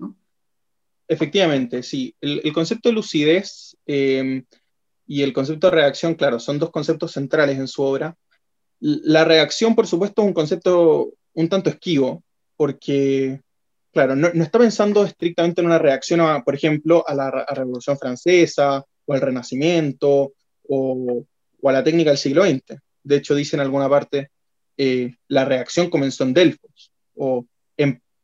Efectivamente, 1.09 1.83
sí. 1.83 2.15
El, 2.21 2.53
concepto 2.53 2.89
de 2.89 2.95
lucidez 2.95 3.77
em, 3.87 4.45
y 5.07 5.23
el 5.23 5.33
concepto 5.33 5.69
de 5.69 5.77
reacción, 5.77 6.15
claro, 6.15 6.39
son 6.39 6.59
dos 6.59 6.71
conceptos 6.71 7.13
centrales 7.13 7.59
en 7.59 7.69
su 7.69 7.83
obra. 7.83 8.17
La 8.81 9.25
reacción, 9.25 9.75
por 9.75 9.87
supuesto, 9.87 10.23
es 10.23 10.29
un 10.29 10.35
concepto 10.35 11.13
un 11.35 11.49
tanto 11.49 11.71
esquivo, 11.71 12.23
porque, 12.57 13.41
claro, 13.93 14.17
no, 14.17 14.29
está 14.29 14.59
pensando 14.59 15.05
estrictamente 15.05 15.61
en 15.61 15.67
una 15.67 15.79
reacción, 15.79 16.21
a, 16.21 16.43
por 16.43 16.55
ejemplo, 16.55 17.05
a 17.07 17.15
la, 17.15 17.31
Revolución 17.55 17.99
Francesa 17.99 18.85
o 19.05 19.15
al 19.15 19.21
Renacimiento 19.21 20.33
o, 20.69 21.25
a 21.65 21.73
la 21.73 21.85
técnica 21.85 22.11
del 22.11 22.19
siglo 22.19 22.45
XX. 22.45 22.79
De 23.05 23.17
hecho, 23.17 23.35
dice 23.35 23.57
en 23.57 23.61
alguna 23.61 23.89
parte, 23.89 24.31
eh, 24.77 25.15
la 25.29 25.45
reacción 25.45 25.91
comenzó 25.91 26.25
en 26.25 26.35
Delfos, 26.35 26.93
o, 27.15 27.45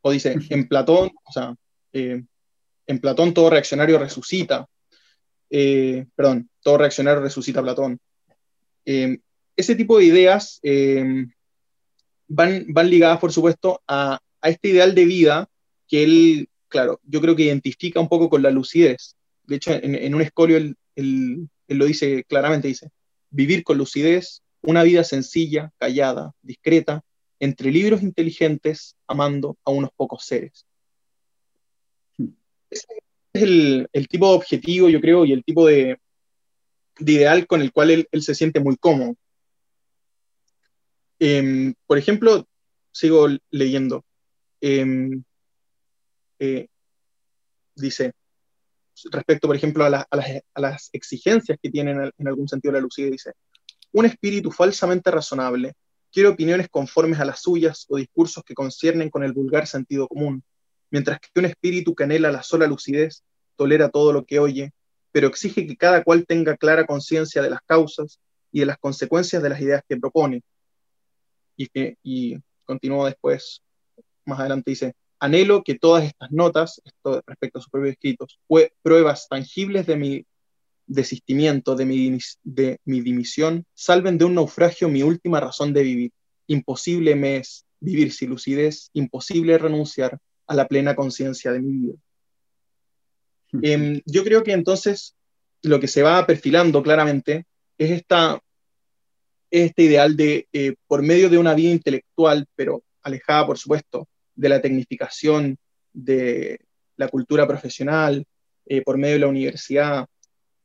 o 0.01 0.11
dice, 0.11 0.35
en 0.49 0.67
Platón, 0.67 1.11
o 1.23 1.31
sea, 1.31 1.53
eh, 1.93 2.23
en 2.89 2.99
Platón 2.99 3.33
todo 3.33 3.51
reaccionario 3.51 3.99
resucita. 3.99 4.67
Eh, 5.51 6.05
perdón, 6.15 6.49
todo 6.61 6.79
reaccionario 6.79 7.21
resucita 7.21 7.61
Platón. 7.61 7.99
Eh, 8.83 9.19
ese 9.55 9.75
tipo 9.75 9.99
de 9.99 10.05
ideas 10.05 10.59
eh, 10.63 11.27
van, 12.27 12.65
van 12.69 12.89
ligadas, 12.89 13.19
por 13.19 13.31
supuesto, 13.31 13.81
a, 13.87 14.19
este 14.41 14.69
ideal 14.69 14.95
de 14.95 15.05
vida 15.05 15.49
que 15.89 16.03
él, 16.03 16.49
claro, 16.69 17.01
yo 17.03 17.19
creo 17.19 17.35
que 17.35 17.43
identifica 17.43 17.99
un 17.99 18.07
poco 18.07 18.29
con 18.29 18.41
la 18.41 18.51
lucidez. 18.51 19.15
De 19.43 19.57
hecho, 19.57 19.71
en, 19.73 20.15
un 20.15 20.21
escolio 20.21 20.57
él, 20.57 20.77
él, 20.95 21.49
lo 21.67 21.85
dice 21.85 22.23
claramente, 22.25 22.67
dice, 22.67 22.89
vivir 23.29 23.63
con 23.63 23.77
lucidez, 23.77 24.41
una 24.61 24.83
vida 24.83 25.03
sencilla, 25.03 25.71
callada, 25.77 26.33
discreta, 26.41 27.03
entre 27.39 27.71
libros 27.71 28.03
inteligentes, 28.03 28.95
amando 29.07 29.57
a 29.65 29.71
unos 29.71 29.91
pocos 29.95 30.25
seres 30.25 30.65
es 33.33 33.43
el, 33.43 34.07
tipo 34.09 34.29
de 34.29 34.35
objetivo, 34.35 34.89
yo 34.89 35.01
creo, 35.01 35.25
y 35.25 35.33
el 35.33 35.43
tipo 35.43 35.67
de, 35.67 35.99
ideal 36.99 37.47
con 37.47 37.61
el 37.61 37.71
cual 37.71 37.91
él, 37.91 38.07
se 38.21 38.35
siente 38.35 38.59
muy 38.59 38.77
cómodo. 38.77 39.15
Em, 41.19 41.73
por 41.85 41.97
ejemplo, 41.97 42.47
sigo 42.91 43.27
leyendo. 43.51 44.05
Em, 44.61 45.23
eh, 46.39 46.67
dice, 47.75 48.13
respecto, 49.11 49.47
por 49.47 49.55
ejemplo, 49.55 49.85
a, 49.85 50.07
las, 50.55 50.89
exigencias 50.93 51.57
que 51.61 51.69
tienen 51.69 52.11
en 52.17 52.27
algún 52.27 52.47
sentido 52.47 52.73
la 52.73 52.79
lucidez, 52.79 53.11
dice, 53.11 53.33
un 53.91 54.05
espíritu 54.05 54.51
falsamente 54.51 55.11
razonable 55.11 55.73
quiere 56.11 56.29
opiniones 56.29 56.69
conformes 56.69 57.19
a 57.19 57.25
las 57.25 57.41
suyas 57.41 57.85
o 57.89 57.97
discursos 57.97 58.43
que 58.43 58.53
conciernen 58.53 59.09
con 59.09 59.23
el 59.23 59.33
vulgar 59.33 59.67
sentido 59.67 60.07
común, 60.07 60.43
mientras 60.91 61.19
que 61.19 61.39
un 61.39 61.45
espíritu 61.45 61.95
que 61.95 62.03
anhela 62.03 62.31
la 62.31 62.43
sola 62.43 62.67
lucidez 62.67 63.23
tolera 63.55 63.89
todo 63.89 64.13
lo 64.13 64.25
que 64.25 64.39
oye, 64.39 64.71
pero 65.11 65.27
exige 65.27 65.67
que 65.67 65.77
cada 65.77 66.03
cual 66.03 66.25
tenga 66.25 66.57
clara 66.57 66.85
conciencia 66.85 67.41
de 67.41 67.49
las 67.49 67.61
causas 67.65 68.19
y 68.51 68.61
de 68.61 68.65
las 68.65 68.77
consecuencias 68.77 69.41
de 69.43 69.49
las 69.49 69.61
ideas 69.61 69.83
que 69.87 69.97
propone. 69.97 70.41
Y, 71.55 71.67
que, 71.67 71.97
y 72.03 72.37
continúa 72.63 73.07
después, 73.07 73.61
más 74.25 74.39
adelante 74.39 74.71
dice, 74.71 74.93
anhelo 75.19 75.63
que 75.63 75.75
todas 75.75 76.05
estas 76.05 76.31
notas, 76.31 76.81
esto 76.85 77.21
respecto 77.25 77.59
a 77.59 77.61
sus 77.61 77.69
propios 77.69 77.93
escritos, 77.93 78.39
pruebas 78.81 79.27
tangibles 79.27 79.85
de 79.85 79.97
mi 79.97 80.25
desistimiento, 80.87 81.75
de 81.75 81.85
mi, 81.85 82.17
de 82.43 82.79
mi 82.85 83.01
dimisión, 83.01 83.65
salven 83.73 84.17
de 84.17 84.25
un 84.25 84.35
naufragio 84.35 84.89
mi 84.89 85.03
última 85.03 85.39
razón 85.39 85.73
de 85.73 85.83
vivir. 85.83 86.11
Imposible 86.47 87.15
me 87.15 87.37
es 87.37 87.65
vivir 87.79 88.11
sin 88.11 88.31
lucidez, 88.31 88.89
imposible 88.93 89.57
renunciar 89.57 90.17
a 90.47 90.55
la 90.55 90.67
plena 90.67 90.95
conciencia 90.95 91.51
de 91.51 91.61
mi 91.61 91.71
vida. 91.73 91.93
Em, 93.61 94.01
yo 94.05 94.23
creo 94.23 94.43
que 94.43 94.53
entonces 94.53 95.15
lo 95.61 95.79
que 95.79 95.87
se 95.87 96.01
va 96.01 96.25
perfilando 96.25 96.81
claramente 96.81 97.45
es 97.77 97.91
esta, 97.91 98.39
este 99.51 99.83
ideal 99.83 100.15
de, 100.15 100.47
eh, 100.53 100.75
por 100.87 101.01
medio 101.03 101.29
de 101.29 101.37
una 101.37 101.53
vida 101.53 101.71
intelectual, 101.71 102.47
pero 102.55 102.83
alejada, 103.03 103.45
por 103.45 103.57
supuesto, 103.57 104.07
de 104.39 104.49
la 104.49 104.61
tecnificación, 104.61 105.57
de 105.93 106.59
la 106.95 107.07
cultura 107.07 107.47
profesional, 107.47 108.25
eh, 108.65 108.81
por 108.81 108.97
medio 108.97 109.15
de 109.15 109.19
la 109.19 109.27
universidad, 109.27 110.05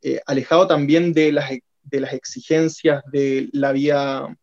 eh, 0.02 0.20
alejado 0.26 0.66
también 0.66 1.12
de 1.12 1.32
las, 1.32 1.50
de 1.82 2.00
las 2.00 2.12
exigencias 2.12 3.02
de 3.10 3.48
la 3.52 3.72
vía 3.72 4.36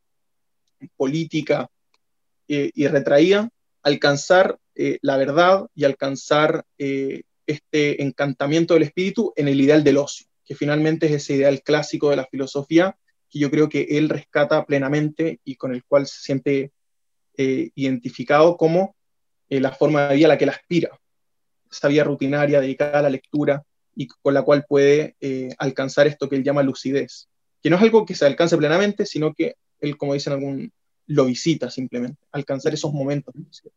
política 0.98 1.70
y 2.48 2.86
retraída, 2.88 3.50
alcanzar 3.82 4.58
la 4.76 5.16
verdad 5.16 5.68
y 5.74 5.86
alcanzar 5.86 6.66
este 6.78 8.04
encantamiento 8.04 8.74
del 8.74 8.84
espíritu 8.84 9.32
en 9.38 9.48
el 9.48 9.62
ideal 9.62 9.86
del 9.86 9.96
ocio, 9.96 10.28
que 10.44 10.56
finalmente 10.56 11.06
es 11.06 11.14
ese 11.14 11.36
ideal 11.36 11.62
clásico 11.62 12.10
de 12.10 12.18
la 12.18 12.26
filosofía 12.26 12.98
que 13.32 13.40
yo 13.40 13.50
creo 13.50 13.70
que 13.70 13.88
él 13.92 14.10
rescata 14.10 14.66
plenamente 14.66 15.40
y 15.46 15.56
con 15.56 15.74
el 15.74 15.84
cual 15.86 16.06
se 16.06 16.22
siente 16.22 16.72
eh, 17.38 17.72
identificado 17.76 18.58
como 18.58 18.96
eh, 19.52 19.60
la 19.60 19.74
forma 19.74 20.08
de 20.08 20.16
vida 20.16 20.28
a 20.28 20.30
la 20.30 20.38
que 20.38 20.46
él 20.46 20.50
aspira, 20.50 20.98
esa 21.70 21.90
vida 21.90 22.06
rutinaria 22.06 22.62
dedicada 22.62 23.00
a 23.00 23.02
la 23.02 23.10
lectura 23.10 23.64
y 23.94 24.08
con 24.08 24.34
la 24.34 24.44
cual 24.44 24.66
puede 24.68 25.18
eh, 25.20 25.54
alcanzar 25.58 26.08
esto 26.08 26.30
que 26.30 26.38
él 26.38 26.44
llama 26.44 26.64
lucidez, 26.64 27.28
que 27.62 27.70
no 27.70 27.76
es 27.76 27.82
algo 27.82 28.06
que 28.06 28.16
se 28.16 28.26
alcance 28.26 28.56
plenamente, 28.56 29.06
sino 29.06 29.34
que 29.34 29.56
él, 29.82 29.98
como 29.98 30.14
dicen 30.14 30.32
algún, 30.32 30.72
lo 31.08 31.26
visita 31.26 31.70
simplemente, 31.70 32.18
alcanzar 32.32 32.74
esos 32.74 32.94
momentos 32.94 33.34
de. 33.34 33.72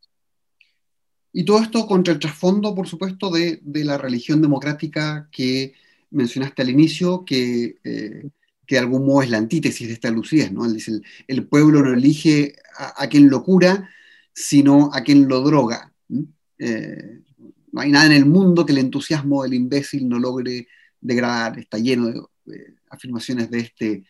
Y 1.32 1.44
todo 1.44 1.60
esto 1.60 1.88
contra 1.88 2.14
el 2.14 2.20
trasfondo, 2.20 2.72
por 2.72 2.86
supuesto, 2.86 3.28
de, 3.30 3.60
la 3.64 3.98
religión 3.98 4.40
democrática 4.40 5.28
que 5.32 5.72
mencionaste 6.12 6.62
al 6.62 6.70
inicio, 6.70 7.24
que, 7.24 7.78
eh, 7.82 8.28
que, 8.64 8.74
de 8.76 8.78
algún 8.78 9.04
modo 9.04 9.22
es 9.22 9.30
la 9.30 9.38
antítesis 9.38 9.88
de 9.88 9.94
esta 9.94 10.12
lucidez. 10.12 10.52
¿no? 10.52 10.64
El, 10.64 10.80
el 11.26 11.48
pueblo 11.48 11.82
no 11.82 11.92
elige 11.92 12.54
a, 12.76 13.08
quien 13.08 13.28
lo 13.28 13.42
cura, 13.42 13.90
sino 14.34 14.90
a 14.92 15.02
quien 15.02 15.28
lo 15.28 15.40
droga. 15.40 15.92
Eh, 16.58 17.20
no 17.72 17.80
hay 17.80 17.90
nada 17.90 18.06
en 18.06 18.12
el 18.12 18.26
mundo 18.26 18.66
que 18.66 18.72
el 18.72 18.78
entusiasmo 18.78 19.42
del 19.42 19.54
imbécil 19.54 20.08
no 20.08 20.18
logre 20.18 20.68
degradar. 21.00 21.58
Está 21.58 21.78
lleno 21.78 22.30
de 22.44 22.74
afirmaciones 22.90 23.50
de 23.50 23.60
este, 23.60 24.04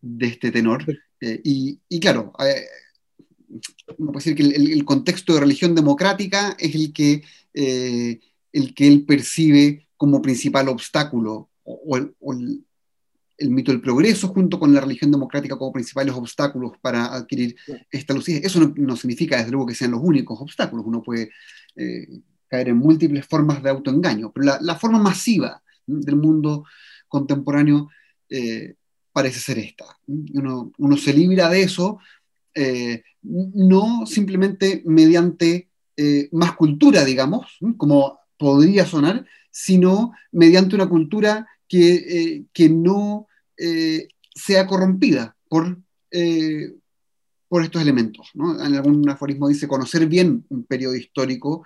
de 0.00 0.26
este 0.26 0.50
tenor. 0.50 0.84
Eh, 1.20 1.40
y, 1.44 1.80
y, 1.88 2.00
claro, 2.00 2.32
uno 3.98 4.12
puede 4.12 4.24
decir 4.24 4.34
que 4.34 4.42
el, 4.42 4.84
contexto 4.84 5.34
de 5.34 5.40
religión 5.40 5.74
democrática 5.74 6.56
es 6.58 6.74
el 6.74 6.92
que, 6.92 7.22
eh, 7.54 8.20
el 8.52 8.74
que 8.74 8.86
él 8.86 9.04
percibe 9.04 9.88
como 9.96 10.22
principal 10.22 10.68
obstáculo, 10.68 11.50
o, 11.62 11.96
el, 11.96 12.64
mito 13.50 13.72
del 13.72 13.80
progreso 13.80 14.28
junto 14.28 14.58
con 14.58 14.72
la 14.72 14.80
religión 14.80 15.10
democrática 15.10 15.56
como 15.56 15.72
principales 15.72 16.14
obstáculos 16.14 16.72
para 16.80 17.14
adquirir 17.14 17.56
esta 17.90 18.14
lucidez. 18.14 18.44
Eso 18.44 18.72
no, 18.76 18.96
significa, 18.96 19.36
desde 19.36 19.50
luego, 19.50 19.66
que 19.66 19.74
sean 19.74 19.92
los 19.92 20.00
únicos 20.02 20.40
obstáculos. 20.40 20.84
Uno 20.86 21.02
puede 21.02 21.30
eh, 21.76 22.06
caer 22.48 22.68
en 22.68 22.76
múltiples 22.76 23.26
formas 23.26 23.62
de 23.62 23.70
autoengaño, 23.70 24.32
pero 24.32 24.58
la, 24.60 24.74
forma 24.76 24.98
masiva 24.98 25.62
del 25.86 26.16
mundo 26.16 26.64
contemporáneo 27.08 27.88
eh, 28.28 28.74
parece 29.12 29.40
ser 29.40 29.58
esta. 29.58 29.84
Uno, 30.06 30.72
uno 30.78 30.96
se 30.96 31.12
libra 31.12 31.48
de 31.48 31.62
eso 31.62 31.98
eh, 32.54 33.02
no 33.22 34.06
simplemente 34.06 34.82
mediante 34.86 35.68
más 36.32 36.54
cultura, 36.56 37.04
digamos, 37.04 37.58
como 37.76 38.18
podría 38.36 38.84
sonar, 38.84 39.24
sino 39.52 40.12
mediante 40.32 40.74
una 40.74 40.88
cultura 40.88 41.46
que, 41.68 42.44
eh, 42.52 42.68
no 42.68 43.26
sea 43.56 44.66
corrompida 44.66 45.36
por, 45.48 45.78
por 47.48 47.62
estos 47.62 47.82
elementos. 47.82 48.30
En 48.34 48.74
algún 48.74 49.08
aforismo 49.08 49.48
dice, 49.48 49.68
conocer 49.68 50.06
bien 50.06 50.44
un 50.48 50.64
periodo 50.64 50.96
histórico 50.96 51.64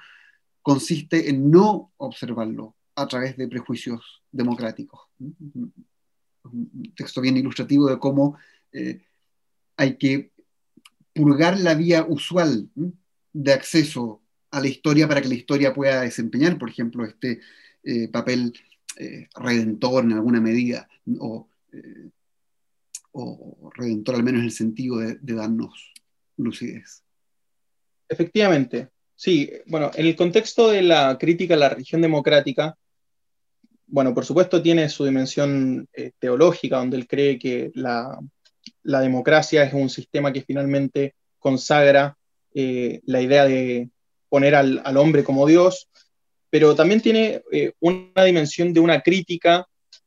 consiste 0.63 1.31
en 1.31 1.51
no 1.51 1.93
observarlo 1.97 2.77
a 2.95 3.07
través 3.07 3.37
de 3.37 3.49
prejuicios 3.49 4.23
democráticos. 4.31 5.01
Un 5.19 6.93
texto 6.95 7.21
bien 7.21 7.37
ilustrativo 7.37 7.89
de 7.89 7.99
cómo 7.99 8.37
hay 9.77 9.97
que 9.97 10.33
purgar 11.15 11.59
la 11.59 11.75
vía 11.75 12.07
usual 12.09 12.69
de 13.33 13.53
acceso 13.53 14.23
a 14.51 14.61
la 14.61 14.69
historia 14.69 15.09
para 15.09 15.21
que 15.21 15.29
la 15.29 15.35
historia 15.35 15.75
pueda 15.75 16.03
desempeñar, 16.03 16.59
por 16.59 16.71
ejemplo, 16.71 17.05
este 17.05 17.41
eh, 17.83 18.09
papel 18.09 18.53
eh, 18.97 19.29
redentor 19.35 20.05
en 20.05 20.13
alguna 20.13 20.41
medida, 20.41 20.89
eh, 21.79 22.11
o, 23.13 23.71
redentor 23.75 24.17
al 24.17 24.23
menos 24.23 24.41
en 24.41 24.45
el 24.47 24.53
sentido 24.53 24.99
de, 24.99 25.19
darnos 25.21 25.93
lucidez. 26.37 27.03
Efectivamente, 28.09 28.89
sí. 29.15 29.51
Bueno, 29.67 29.91
en 29.95 30.07
el 30.07 30.17
contexto 30.17 30.69
de 30.69 30.83
la 30.83 31.17
crítica 31.19 31.55
a 31.55 31.59
la 31.59 31.69
religión 31.71 32.01
democrática, 32.01 32.77
bueno, 33.87 34.15
por 34.15 34.25
supuesto 34.25 34.63
tiene 34.63 34.89
su 34.89 35.05
dimensión 35.05 35.89
teológica, 36.19 36.77
donde 36.77 36.99
él 36.99 37.07
cree 37.07 37.39
que 37.39 37.71
la, 37.75 38.19
la 38.83 39.01
democracia 39.01 39.65
es 39.65 39.73
un 39.73 39.89
sistema 39.89 40.33
que 40.33 40.43
finalmente 40.43 41.15
consagra 41.39 42.17
eh, 42.55 43.01
la 43.05 43.21
idea 43.21 43.45
de 43.45 43.91
poner 44.29 44.55
al, 44.55 44.97
hombre 44.97 45.25
como 45.25 45.47
Dios, 45.47 45.89
pero 46.51 46.75
también 46.75 47.01
tiene 47.01 47.43
eh, 47.53 47.73
una 47.81 48.25
dimensión 48.25 48.73
de 48.73 48.81
una 48.81 49.01
crítica 49.01 49.67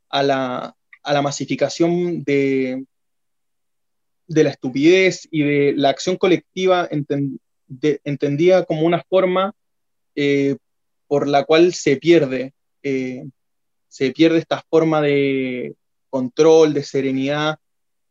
a 0.10 0.24
la, 0.24 0.76
masificación 1.22 2.24
de, 2.24 2.86
la 4.28 4.50
estupidez 4.50 5.28
y 5.32 5.44
de 5.44 5.74
la 5.76 5.90
acción 5.90 6.18
colectiva 6.18 6.88
entendida 8.04 8.66
como 8.66 8.82
una 8.82 9.04
forma 9.10 9.54
eh, 10.16 10.56
por 11.08 11.28
la 11.28 11.44
cual 11.44 11.74
se 11.74 11.98
pierde, 11.98 12.54
se 12.82 14.12
pierde 14.12 14.40
esta 14.40 14.64
forma 14.70 15.02
de 15.02 15.76
control, 16.10 16.74
de 16.74 16.84
serenidad 16.84 17.60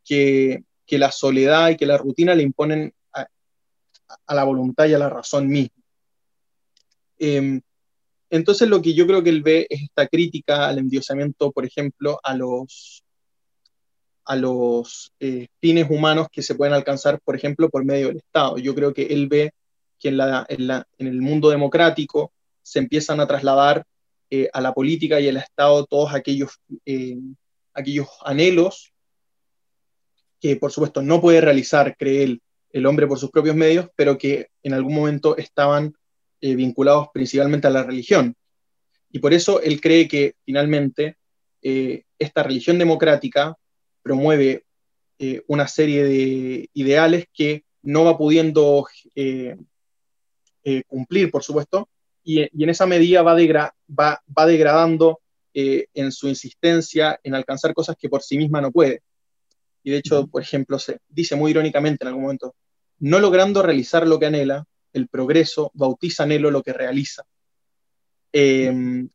que, 0.05 0.65
la 0.89 1.13
soledad 1.13 1.69
y 1.71 1.77
que 1.77 1.87
la 1.87 1.97
rutina 1.97 2.35
le 2.35 2.43
imponen 2.43 2.93
a, 3.13 4.35
la 4.35 4.43
voluntad 4.43 4.87
y 4.87 4.95
a 4.95 4.99
la 4.99 5.09
razón 5.09 5.47
misma. 5.47 5.77
Em, 7.17 7.61
entonces 8.31 8.69
lo 8.69 8.81
que 8.81 8.95
yo 8.95 9.07
creo 9.07 9.23
que 9.23 9.31
él 9.31 9.43
ve 9.43 9.67
es 9.69 9.83
esta 9.83 10.07
crítica 10.07 10.69
al 10.69 10.79
endiosamiento, 10.79 11.51
por 11.51 11.67
ejemplo, 11.67 12.21
a 12.23 12.35
los, 12.35 13.03
a 14.25 14.37
los 14.37 15.13
eh, 15.19 15.49
fines 15.61 15.91
humanos 15.91 16.29
que 16.31 16.43
se 16.43 16.55
pueden 16.55 16.75
alcanzar, 16.75 17.21
por 17.21 17.35
ejemplo, 17.35 17.69
por 17.69 17.85
medio 17.85 18.09
del 18.09 18.19
Estado. 18.19 18.59
Yo 18.59 18.75
creo 18.75 18.95
que 18.95 19.03
él 19.07 19.27
ve 19.27 19.53
que 19.99 20.09
en, 20.09 20.17
la, 20.17 20.47
en, 20.49 21.07
el 21.07 21.21
mundo 21.21 21.51
democrático 21.51 22.33
se 22.63 22.79
empiezan 22.79 23.21
a 23.21 23.27
trasladar 23.27 23.85
eh, 24.31 24.49
a 24.53 24.61
la 24.61 24.73
política 24.73 25.21
y 25.21 25.29
al 25.29 25.37
Estado 25.37 25.85
todos 25.87 26.15
aquellos, 26.15 26.53
eh, 26.87 27.19
aquellos 27.75 28.09
anhelos 28.25 28.93
que 30.41 30.57
por 30.57 30.73
supuesto 30.73 31.03
no 31.03 31.21
puede 31.21 31.41
realizar, 31.41 31.97
cree 31.99 32.23
él, 32.23 32.43
el 32.73 32.87
hombre 32.87 33.07
por 33.07 33.19
sus 33.19 33.31
propios 33.31 33.57
medios, 33.57 33.89
pero 33.97 34.17
que 34.17 34.49
en 34.63 34.73
algún 34.73 34.95
momento 34.95 35.37
estaban 35.37 35.93
eh, 36.41 36.55
vinculados 36.55 37.09
principalmente 37.13 37.67
a 37.67 37.71
la 37.71 37.83
religión. 37.83 38.35
Y 39.11 39.19
por 39.19 39.35
eso 39.35 39.61
él 39.61 39.81
cree 39.81 40.09
que 40.09 40.37
finalmente 40.45 41.17
eh, 41.61 42.05
esta 42.19 42.43
religión 42.43 42.79
democrática 42.79 43.57
promueve 44.03 44.65
eh, 45.19 45.43
una 45.49 45.69
serie 45.69 46.05
de 46.05 46.71
ideales 46.73 47.27
que 47.33 47.65
no 47.83 48.05
va 48.05 48.17
pudiendo 48.17 48.87
cumplir, 50.87 51.31
por 51.31 51.43
supuesto, 51.43 51.89
y, 52.23 52.41
en 52.41 52.71
esa 52.71 52.87
medida 52.87 53.23
va, 53.23 53.35
va, 53.35 54.23
va 54.39 54.47
degradando 54.47 55.21
en 55.53 56.13
su 56.13 56.29
insistencia 56.29 57.19
en 57.23 57.35
alcanzar 57.35 57.75
cosas 57.75 57.97
que 57.99 58.09
por 58.09 58.23
sí 58.23 58.39
misma 58.39 58.61
no 58.61 58.71
puede. 58.71 59.03
Y 59.83 59.91
de 59.91 59.99
hecho, 59.99 60.27
por 60.27 60.43
ejemplo, 60.43 60.79
se 60.79 60.99
dice 61.09 61.37
muy 61.37 61.51
irónicamente 61.51 62.05
en 62.05 62.09
algún 62.09 62.23
momento, 62.23 62.55
no 62.99 63.19
logrando 63.19 63.63
realizar 63.63 64.07
lo 64.07 64.19
que 64.19 64.27
anhela, 64.27 64.67
el 64.93 65.09
progreso 65.09 65.71
bautiza 65.75 66.25
anhelo 66.25 66.51
lo 66.51 66.63
que 66.63 66.73
realiza. 66.73 67.25
Em, 68.33 69.09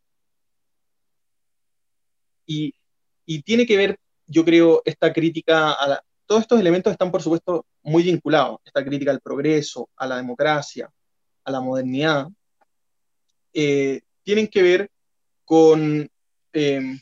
y, 2.46 2.74
tiene 3.44 3.66
que 3.66 3.78
ver, 3.78 4.00
yo 4.28 4.46
creo, 4.46 4.82
esta 4.86 5.12
crítica 5.14 5.72
a 5.72 6.02
Todos 6.28 6.42
estos 6.42 6.60
elementos 6.60 6.92
están, 6.92 7.12
por 7.12 7.22
supuesto, 7.22 7.66
muy 7.84 8.04
vinculados. 8.04 8.60
Esta 8.66 8.84
crítica 8.84 9.12
al 9.12 9.22
progreso, 9.22 9.90
a 9.96 10.08
la 10.08 10.18
democracia, 10.18 10.92
a 11.44 11.52
la 11.52 11.62
modernidad, 11.62 12.28
eh, 13.54 14.02
tienen 14.24 14.48
que 14.48 14.62
ver 14.64 14.92
con 15.46 16.10
em, 16.54 17.00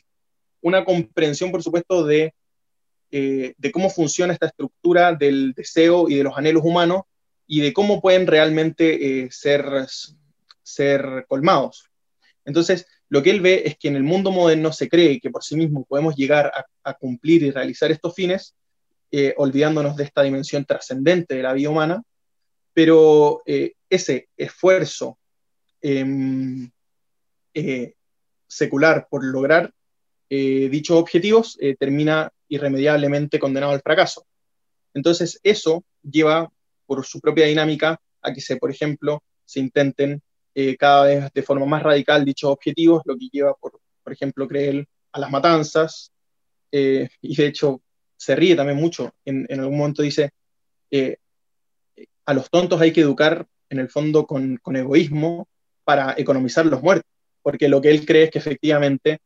una 0.60 0.84
comprensión, 0.84 1.50
por 1.50 1.62
supuesto, 1.62 2.08
eh, 2.10 2.32
de 3.10 3.72
cómo 3.72 3.88
funciona 3.88 4.32
esta 4.32 4.46
estructura 4.46 5.12
del 5.14 5.52
deseo 5.52 6.08
y 6.08 6.16
de 6.16 6.24
los 6.24 6.36
anhelos 6.36 6.62
humanos 6.64 7.02
y 7.46 7.60
de 7.60 7.72
cómo 7.72 8.00
pueden 8.00 8.26
realmente 8.26 9.24
eh, 9.24 9.28
ser, 9.30 9.64
ser 10.62 11.26
colmados. 11.28 11.90
Entonces, 12.44 12.86
lo 13.08 13.22
que 13.22 13.30
él 13.30 13.40
ve 13.40 13.62
es 13.66 13.76
que 13.78 13.88
en 13.88 13.96
el 13.96 14.02
mundo 14.02 14.30
moderno 14.30 14.72
se 14.72 14.88
cree 14.88 15.20
que 15.20 15.30
por 15.30 15.44
sí 15.44 15.56
mismo 15.56 15.84
podemos 15.84 16.16
llegar 16.16 16.52
a, 16.82 16.94
cumplir 16.94 17.42
y 17.42 17.50
realizar 17.50 17.90
estos 17.90 18.14
fines, 18.14 18.54
eh, 19.10 19.34
olvidándonos 19.36 19.96
de 19.96 20.04
esta 20.04 20.22
dimensión 20.22 20.64
trascendente 20.64 21.34
de 21.34 21.42
la 21.42 21.52
vida 21.52 21.70
humana, 21.70 22.02
pero 22.72 23.42
ese 23.88 24.28
esfuerzo 24.36 25.18
em, 25.80 26.68
secular 28.48 29.06
por 29.08 29.24
lograr 29.24 29.72
dichos 30.28 30.96
objetivos 30.96 31.56
termina 31.78 32.32
irremediablemente 32.48 33.38
condenado 33.38 33.72
al 33.72 33.80
fracaso. 33.80 34.26
Entonces, 34.92 35.38
eso 35.44 35.84
lleva 36.02 36.50
por 36.86 37.04
su 37.04 37.20
propia 37.20 37.46
dinámica 37.46 38.00
a 38.22 38.32
que 38.32 38.40
se, 38.40 38.56
por 38.56 38.70
ejemplo, 38.70 39.22
se 39.44 39.60
intenten 39.60 40.22
eh, 40.54 40.76
cada 40.76 41.04
vez 41.04 41.32
de 41.32 41.42
forma 41.42 41.66
más 41.66 41.82
radical 41.82 42.24
dichos 42.24 42.50
objetivos, 42.50 43.02
lo 43.04 43.16
que 43.16 43.28
lleva, 43.30 43.54
por, 43.54 43.80
por 44.02 44.12
ejemplo, 44.12 44.46
creer 44.46 44.86
a 45.12 45.18
las 45.20 45.30
matanzas, 45.30 46.12
eh, 46.70 47.08
y 47.20 47.36
de 47.36 47.46
hecho 47.46 47.82
se 48.16 48.36
ríe 48.36 48.56
también 48.56 48.78
mucho. 48.78 49.12
En, 49.24 49.46
algún 49.60 49.78
momento 49.78 50.02
dice, 50.02 50.30
eh, 50.90 51.16
a 52.24 52.34
los 52.34 52.48
tontos 52.50 52.80
hay 52.80 52.92
que 52.92 53.00
educar 53.00 53.46
en 53.68 53.78
el 53.78 53.88
fondo 53.88 54.26
con, 54.26 54.60
egoísmo 54.74 55.48
para 55.84 56.14
economizar 56.16 56.66
los 56.66 56.82
muertos, 56.82 57.10
porque 57.42 57.68
lo 57.68 57.80
que 57.80 57.90
él 57.90 58.06
cree 58.06 58.24
es 58.24 58.30
que 58.30 58.38
efectivamente 58.38 59.18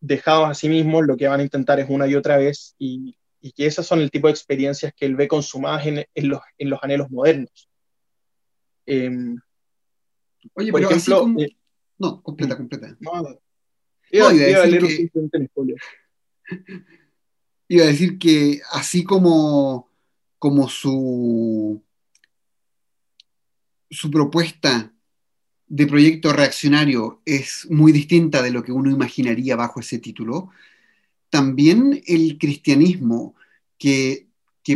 dejados 0.00 0.50
a 0.50 0.54
sí 0.54 0.68
mismos, 0.68 1.06
lo 1.06 1.16
que 1.16 1.28
van 1.28 1.40
a 1.40 1.42
intentar 1.42 1.80
es 1.80 1.88
una 1.88 2.06
y 2.06 2.14
otra 2.14 2.36
vez, 2.36 2.74
que 3.40 3.66
esas 3.66 3.86
son 3.86 4.00
el 4.00 4.10
tipo 4.10 4.26
de 4.26 4.32
experiencias 4.32 4.92
que 4.94 5.06
él 5.06 5.16
ve 5.16 5.28
consumadas 5.28 5.86
en, 5.86 6.04
los, 6.28 6.40
en 6.58 6.70
los, 6.70 6.80
anhelos 6.82 7.10
modernos. 7.10 7.68
Em, 8.86 9.38
Oye, 10.54 10.72
por 10.72 10.82
ejemplo, 10.82 11.26
eh, 11.38 11.56
no, 11.98 12.22
completa, 12.22 12.56
completa. 12.56 12.96
iba, 14.10 14.28
a 14.28 14.32
decir 14.32 14.78
que, 14.80 15.10
iba 17.68 17.84
a 17.84 17.88
decir 17.88 18.18
que 18.18 18.60
así 18.72 19.04
como, 19.04 19.90
como 20.38 20.68
su, 20.68 21.82
su 23.90 24.10
propuesta 24.10 24.92
de 25.66 25.86
proyecto 25.86 26.32
reaccionario 26.32 27.20
es 27.26 27.66
muy 27.68 27.92
distinta 27.92 28.42
de 28.42 28.50
lo 28.50 28.62
que 28.62 28.72
uno 28.72 28.90
imaginaría 28.90 29.54
bajo 29.54 29.80
ese 29.80 29.98
título, 29.98 30.50
también 31.30 32.02
el 32.06 32.38
cristianismo 32.38 33.34
que, 33.78 34.26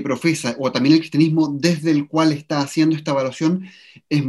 profesa, 0.02 0.56
o 0.58 0.72
también 0.72 0.94
el 0.94 1.00
cristianismo 1.00 1.48
desde 1.48 1.90
el 1.90 2.08
cual 2.08 2.32
está 2.32 2.62
haciendo 2.62 2.96
esta 2.96 3.10
evaluación, 3.10 3.66
es 4.08 4.22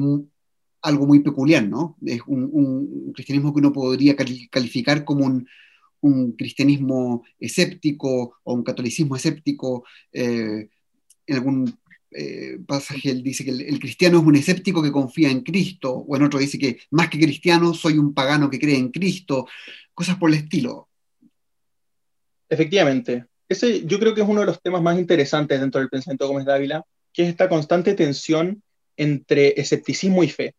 algo 0.81 1.07
muy 1.07 1.19
peculiar, 1.19 1.65
¿no? 1.65 1.95
Es 2.05 2.19
un, 2.27 3.13
cristianismo 3.13 3.53
que 3.53 3.59
uno 3.59 3.71
podría 3.71 4.15
calificar 4.15 5.05
como 5.05 5.25
un, 5.25 5.47
cristianismo 6.37 7.23
escéptico 7.39 8.35
o 8.43 8.53
un 8.53 8.63
catolicismo 8.63 9.15
escéptico, 9.15 9.85
eh, 10.11 10.67
en 11.25 11.35
algún 11.35 11.73
eh, 12.15 12.59
pasaje 12.67 13.09
él 13.09 13.23
dice 13.23 13.43
que 13.43 13.51
el, 13.51 13.79
cristiano 13.79 14.19
es 14.19 14.25
un 14.25 14.35
escéptico 14.35 14.83
que 14.83 14.91
confía 14.91 15.29
en 15.31 15.41
Cristo, 15.41 15.93
o 15.93 16.15
en 16.15 16.23
otro 16.23 16.39
dice 16.39 16.59
que 16.59 16.79
más 16.91 17.09
que 17.09 17.19
cristiano 17.19 17.73
soy 17.73 17.97
un 17.97 18.13
pagano 18.13 18.49
que 18.49 18.59
cree 18.59 18.77
en 18.77 18.89
Cristo, 18.91 19.47
cosas 19.93 20.17
por 20.17 20.29
el 20.29 20.35
estilo. 20.35 20.89
Efectivamente, 22.49 23.25
ese 23.49 23.85
yo 23.85 23.99
creo 23.99 24.13
que 24.13 24.21
es 24.21 24.27
uno 24.27 24.41
de 24.41 24.47
los 24.47 24.61
temas 24.61 24.81
más 24.81 24.97
interesantes 24.97 25.59
dentro 25.59 25.79
del 25.79 25.89
pensamiento 25.89 26.25
de 26.25 26.29
Gómez 26.29 26.45
Dávila, 26.45 26.83
que 27.11 27.23
es 27.23 27.29
esta 27.29 27.49
constante 27.49 27.93
tensión 27.93 28.63
entre 28.97 29.59
escepticismo 29.59 30.23
y 30.23 30.29
fe. 30.29 30.55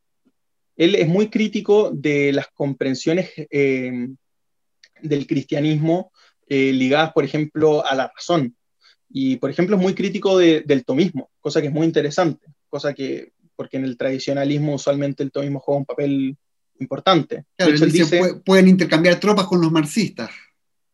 Él 0.77 0.95
es 0.97 1.07
muy 1.07 1.29
crítico 1.29 1.91
de 1.93 2.33
las 2.33 2.49
comprensiones 2.49 3.31
eh, 3.37 4.09
del 5.03 5.27
cristianismo 5.27 6.13
eh, 6.49 6.73
ligadas, 6.73 7.13
por 7.13 7.25
ejemplo, 7.25 7.87
a 7.87 7.95
la 7.95 8.11
razón. 8.15 8.57
Y, 9.09 9.37
por 9.37 9.51
ejemplo, 9.51 9.77
es 9.77 9.83
muy 9.83 9.95
crítico 9.95 10.39
del 10.39 10.85
tomismo, 10.85 11.31
cosa 11.41 11.61
que 11.61 11.69
es 11.69 11.73
muy 11.73 11.87
interesante, 11.87 12.49
cosa 12.69 12.93
que, 12.93 13.33
porque 13.55 13.77
en 13.77 13.85
el 13.85 13.97
tradicionalismo 13.97 14.75
usualmente 14.75 15.23
el 15.23 15.31
tomismo 15.31 15.61
juega 15.61 15.79
un 15.79 15.85
papel 15.85 16.37
importante. 16.81 17.45
dice, 17.57 18.41
pueden 18.45 18.67
intercambiar 18.67 19.21
tropas 19.21 19.47
con 19.47 19.61
los 19.61 19.71
marxistas. 19.71 20.31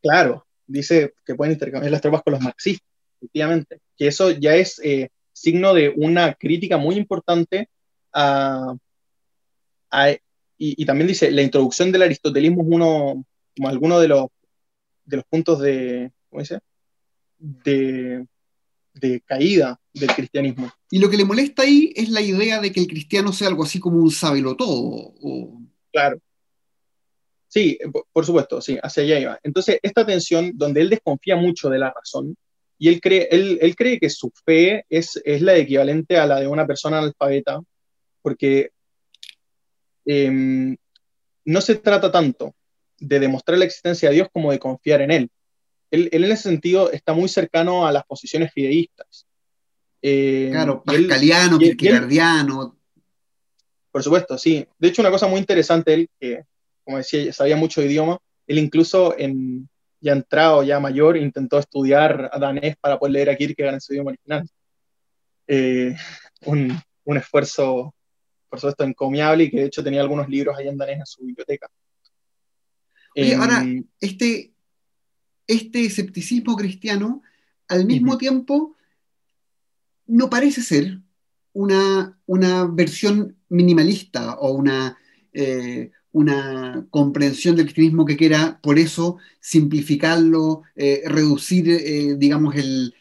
Claro, 0.03 0.46
dice 0.70 1.14
que 1.24 1.35
pueden 1.35 1.54
intercambiar 1.54 1.92
las 1.92 2.00
tropas 2.00 2.22
con 2.22 2.33
los 2.33 2.42
marxistas, 2.42 2.87
efectivamente, 3.18 3.80
que 3.96 4.06
eso 4.09 4.30
ya 4.30 4.54
es 4.54 4.80
eh, 4.85 5.11
signo 5.33 5.74
de 5.74 5.92
una 5.96 6.35
crítica 6.35 6.76
muy 6.76 6.96
importante 6.96 7.68
a, 8.12 8.74
y, 10.62 10.85
también 10.85 11.09
dice, 11.09 11.30
la 11.30 11.42
introducción 11.42 11.90
del 11.90 12.02
aristotelismo 12.02 12.62
es 12.62 12.68
uno, 12.70 13.24
como 13.56 13.68
alguno 13.68 13.98
de 13.98 14.09
los, 14.09 14.26
de 15.06 15.16
los 15.16 15.26
puntos 15.26 15.61
de, 15.61 16.12
¿cómo 16.28 16.42
dice? 16.42 16.61
de, 17.38 18.26
caída 19.24 19.80
del 19.94 20.11
cristianismo. 20.11 20.70
Y 20.90 20.98
lo 20.98 21.09
que 21.09 21.16
le 21.16 21.24
molesta 21.24 21.62
ahí 21.62 21.92
es 21.96 22.11
la 22.11 22.20
idea 22.20 22.61
de 22.61 22.70
que 22.72 22.80
el 22.80 22.87
cristiano 22.87 23.33
sea 23.33 23.48
algo 23.48 23.64
así 23.64 23.80
como 23.80 23.96
un 23.96 24.11
sábelo 24.11 24.54
todo. 24.56 25.14
Claro. 25.90 26.20
Sí, 27.51 27.79
por 28.13 28.25
supuesto, 28.25 28.61
sí, 28.61 28.79
hacia 28.81 29.03
allá 29.03 29.19
iba. 29.19 29.41
Entonces, 29.43 29.79
esta 29.83 30.07
tensión 30.07 30.53
donde 30.55 30.81
él 30.81 30.89
desconfía 30.89 31.37
mucho 31.37 31.69
de 31.69 31.79
la 31.79 31.93
razón 31.93 32.37
y 32.79 32.89
él 32.89 33.01
cree, 33.01 33.29
él, 33.31 33.75
cree 33.77 33.99
que 33.99 34.09
su 34.09 34.33
fe 34.47 34.87
es, 34.89 35.21
es, 35.25 35.43
la 35.43 35.57
equivalente 35.57 36.17
a 36.17 36.27
la 36.27 36.41
de 36.41 36.47
una 36.47 36.67
persona 36.67 36.99
analfabeta, 36.99 37.61
porque 38.23 38.71
em, 40.07 40.77
no 41.45 41.61
se 41.61 41.75
trata 41.75 42.11
tanto 42.11 42.55
de 42.99 43.19
demostrar 43.19 43.59
la 43.59 43.65
existencia 43.65 44.09
de 44.09 44.15
Dios 44.15 44.29
como 44.33 44.53
de 44.53 44.59
confiar 44.59 45.03
en 45.03 45.11
Él 45.11 45.31
él, 45.91 46.09
en 46.13 46.25
ese 46.25 46.45
sentido 46.45 46.91
está 46.91 47.13
muy 47.13 47.29
cercano 47.29 47.87
a 47.87 47.93
las 47.93 48.05
posiciones 48.05 48.53
fideístas. 48.53 49.27
Eh, 50.03 50.49
claro, 50.51 50.83
pascaliano, 50.83 51.59
kierkegaardiano. 51.59 52.77
Por 53.91 54.03
supuesto, 54.03 54.39
sí. 54.39 54.67
De 54.79 54.89
hecho, 54.89 55.03
una 55.03 55.11
cosa 55.11 55.27
muy 55.27 55.41
interesante, 55.41 55.93
él, 55.93 56.09
que, 56.19 56.45
como 56.90 56.98
decía, 56.98 57.33
sabía 57.33 57.57
mucho 57.57 57.81
idioma, 57.81 58.18
él 58.48 58.59
incluso 58.59 59.16
en, 59.16 59.68
ya 60.00 60.12
entrado, 60.12 60.64
ya 60.64 60.81
mayor, 60.81 61.16
intentó 61.16 61.59
estudiar 61.59 62.31
danés 62.40 62.76
para 62.81 62.98
poder 62.98 63.12
leer 63.12 63.31
a 63.31 63.37
Kierkegaard 63.37 63.74
en 63.74 63.81
su 63.81 63.92
idioma 63.92 64.11
original. 64.11 64.48
Eh, 65.46 65.94
un, 66.46 66.76
un, 67.05 67.16
esfuerzo, 67.16 67.94
por 68.48 68.59
supuesto, 68.59 68.83
encomiable 68.83 69.44
y 69.44 69.50
que 69.50 69.59
de 69.59 69.66
hecho 69.66 69.85
tenía 69.85 70.00
algunos 70.00 70.29
libros 70.29 70.59
ahí 70.59 70.66
en 70.66 70.76
danés 70.76 70.98
en 70.98 71.07
su 71.07 71.24
biblioteca. 71.24 71.68
Oye, 73.14 73.35
ahora, 73.37 73.61
em, 73.62 73.85
este, 74.00 74.53
este 75.46 75.85
escepticismo 75.85 76.57
cristiano, 76.57 77.22
al 77.68 77.85
mismo 77.85 78.18
tiempo, 78.18 78.74
no 80.07 80.29
parece 80.29 80.61
ser 80.61 80.98
una, 81.53 82.18
una 82.26 82.64
versión 82.66 83.37
minimalista 83.48 84.35
o 84.35 84.53
una, 84.53 84.98
eh, 85.33 85.92
una 86.12 86.87
comprensión 86.90 87.57
del 87.57 87.66
cristianismo 87.66 88.05
que 88.05 88.16
quiera, 88.16 88.59
por 88.62 88.79
eso, 88.79 89.18
simplificarlo, 89.40 90.62
eh, 90.77 91.03
reducir, 91.07 91.68
eh, 91.70 92.16
digamos, 92.18 92.57
el, 92.57 92.94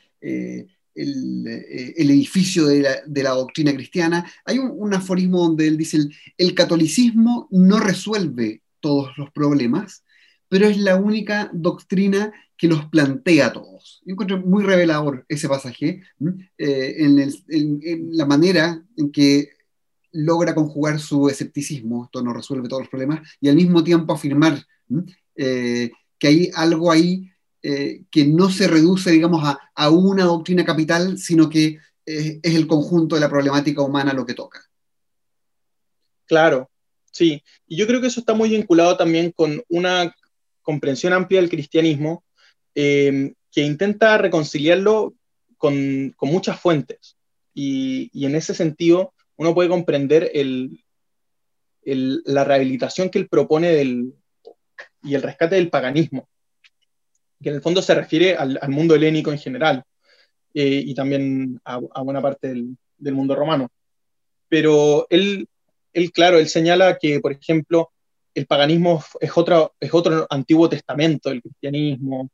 el, 1.00 2.10
edificio 2.12 2.66
de 2.66 3.24
la, 3.24 3.30
doctrina 3.32 3.74
cristiana. 3.74 4.30
Hay 4.46 4.60
un, 4.60 4.94
aforismo 4.94 5.40
donde 5.40 5.68
él 5.68 5.78
dice, 5.78 6.00
el 6.38 6.54
catolicismo 6.54 7.48
no 7.52 7.80
resuelve 7.80 8.62
todos 8.80 9.18
los 9.18 9.32
problemas, 9.32 10.04
pero 10.48 10.68
es 10.68 10.78
la 10.78 10.96
única 10.96 11.50
doctrina 11.54 12.34
que 12.58 12.68
los 12.68 12.86
plantea 12.86 13.48
a 13.48 13.54
todos. 13.54 14.02
encuentro 14.06 14.42
muy 14.42 14.64
revelador 14.64 15.26
ese 15.30 15.48
pasaje 15.48 16.02
eh, 16.58 16.96
en, 16.98 18.10
la 18.12 18.26
manera 18.26 18.84
en 18.98 19.12
que 19.12 19.50
logra 20.12 20.56
conjugar 20.56 21.00
su 21.00 21.30
escepticismo, 21.30 22.06
esto 22.06 22.22
no 22.22 22.34
resuelve 22.34 22.68
todos 22.68 22.84
los 22.84 22.90
problemas, 22.90 23.28
y 23.40 23.50
al 23.50 23.56
mismo 23.56 23.84
tiempo 23.84 24.14
afirmar 24.14 24.64
eh, 25.36 25.92
que 26.18 26.28
hay 26.28 26.52
algo 26.56 26.92
ahí 26.92 27.32
eh, 27.62 28.04
que 28.10 28.26
no 28.26 28.50
se 28.50 28.68
reduce, 28.68 29.12
digamos, 29.12 29.44
a, 29.76 29.90
una 29.90 30.26
doctrina 30.26 30.66
capital, 30.66 31.18
sino 31.18 31.50
que 31.50 31.78
es 32.06 32.40
el 32.42 32.66
conjunto 32.66 33.16
de 33.16 33.22
la 33.22 33.30
problemática 33.30 33.84
humana 33.84 34.14
lo 34.14 34.26
que 34.26 34.34
toca. 34.34 34.62
Claro, 36.26 36.70
sí. 37.12 37.44
Y 37.68 37.76
yo 37.76 37.88
creo 37.88 38.02
que 38.02 38.08
eso 38.08 38.20
está 38.20 38.34
muy 38.34 38.50
vinculado 38.50 38.98
también 38.98 39.32
con 39.32 39.64
una 39.68 40.16
comprensión 40.62 41.14
amplia 41.14 41.42
del 41.42 41.50
cristianismo 41.50 42.24
eh, 42.76 43.34
que 43.52 43.62
intenta 43.62 44.20
reconciliarlo 44.20 45.16
con, 45.58 46.16
muchas 46.22 46.60
fuentes. 46.60 47.18
Y, 47.54 48.12
en 48.14 48.36
ese 48.36 48.54
sentido, 48.54 49.14
uno 49.40 49.54
puede 49.54 49.70
comprender 49.70 50.32
la 51.86 52.44
rehabilitación 52.44 53.10
que 53.10 53.20
él 53.20 53.30
propone 53.30 53.82
y 55.02 55.16
el 55.16 55.22
rescate 55.22 55.56
del 55.56 55.70
paganismo, 55.70 56.28
que 57.42 57.48
en 57.48 57.56
el 57.56 57.62
fondo 57.62 57.82
se 57.82 57.96
refiere 57.96 58.36
al, 58.36 58.60
mundo 58.68 58.96
helénico 58.96 59.32
en 59.32 59.40
general 59.40 59.84
eh, 60.54 60.84
y 60.86 60.94
también 60.94 61.58
a, 61.64 61.80
buena 62.02 62.22
parte 62.22 62.50
del, 62.50 63.14
mundo 63.14 63.34
romano. 63.34 63.70
Pero 64.50 65.08
él, 65.10 65.48
claro, 66.14 66.38
él 66.38 66.50
señala 66.50 66.98
que, 66.98 67.22
por 67.22 67.32
ejemplo, 67.32 67.92
el 68.36 68.46
paganismo 68.46 69.02
es 69.22 69.32
otro, 69.38 69.74
antiguo 70.30 70.68
testamento 70.68 71.30
del 71.30 71.42
cristianismo. 71.42 72.30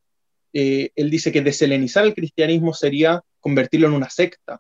Eh, 0.54 0.90
él 0.96 1.12
dice 1.12 1.32
que 1.32 1.42
deselenizar 1.42 2.04
el 2.04 2.16
cristianismo 2.16 2.74
sería 2.74 3.22
convertirlo 3.40 3.90
en 3.90 3.94
una 3.94 4.10
secta. 4.10 4.60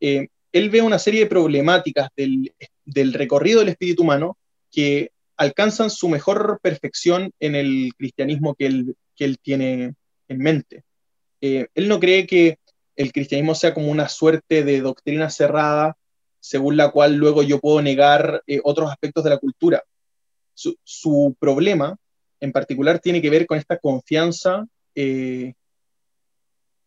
Eh, 0.00 0.26
él 0.52 0.70
ve 0.70 0.82
una 0.82 0.98
serie 0.98 1.20
de 1.20 1.26
problemáticas 1.26 2.08
del, 2.16 3.12
recorrido 3.12 3.60
del 3.60 3.70
espíritu 3.70 4.02
humano 4.02 4.38
que 4.70 5.10
alcanzan 5.36 5.90
su 5.90 6.08
mejor 6.08 6.58
perfección 6.62 7.30
en 7.38 7.54
el 7.54 7.92
cristianismo 7.96 8.54
que 8.54 8.66
él, 8.66 9.38
tiene 9.42 9.94
en 10.28 10.38
mente. 10.38 10.84
Eh, 11.40 11.68
él 11.74 11.88
no 11.88 12.00
cree 12.00 12.26
que 12.26 12.58
el 12.96 13.12
cristianismo 13.12 13.54
sea 13.54 13.74
como 13.74 13.90
una 13.90 14.08
suerte 14.08 14.64
de 14.64 14.80
doctrina 14.80 15.30
cerrada 15.30 15.96
según 16.40 16.76
la 16.76 16.90
cual 16.90 17.16
luego 17.16 17.42
yo 17.42 17.60
puedo 17.60 17.82
negar 17.82 18.42
otros 18.64 18.90
aspectos 18.90 19.24
de 19.24 19.30
la 19.30 19.38
cultura 19.38 19.82
su, 20.84 21.36
problema 21.38 21.96
en 22.40 22.52
particular 22.52 22.98
tiene 22.98 23.22
que 23.22 23.30
ver 23.30 23.46
con 23.46 23.58
esta 23.58 23.78
confianza 23.78 24.66
eh, 24.94 25.54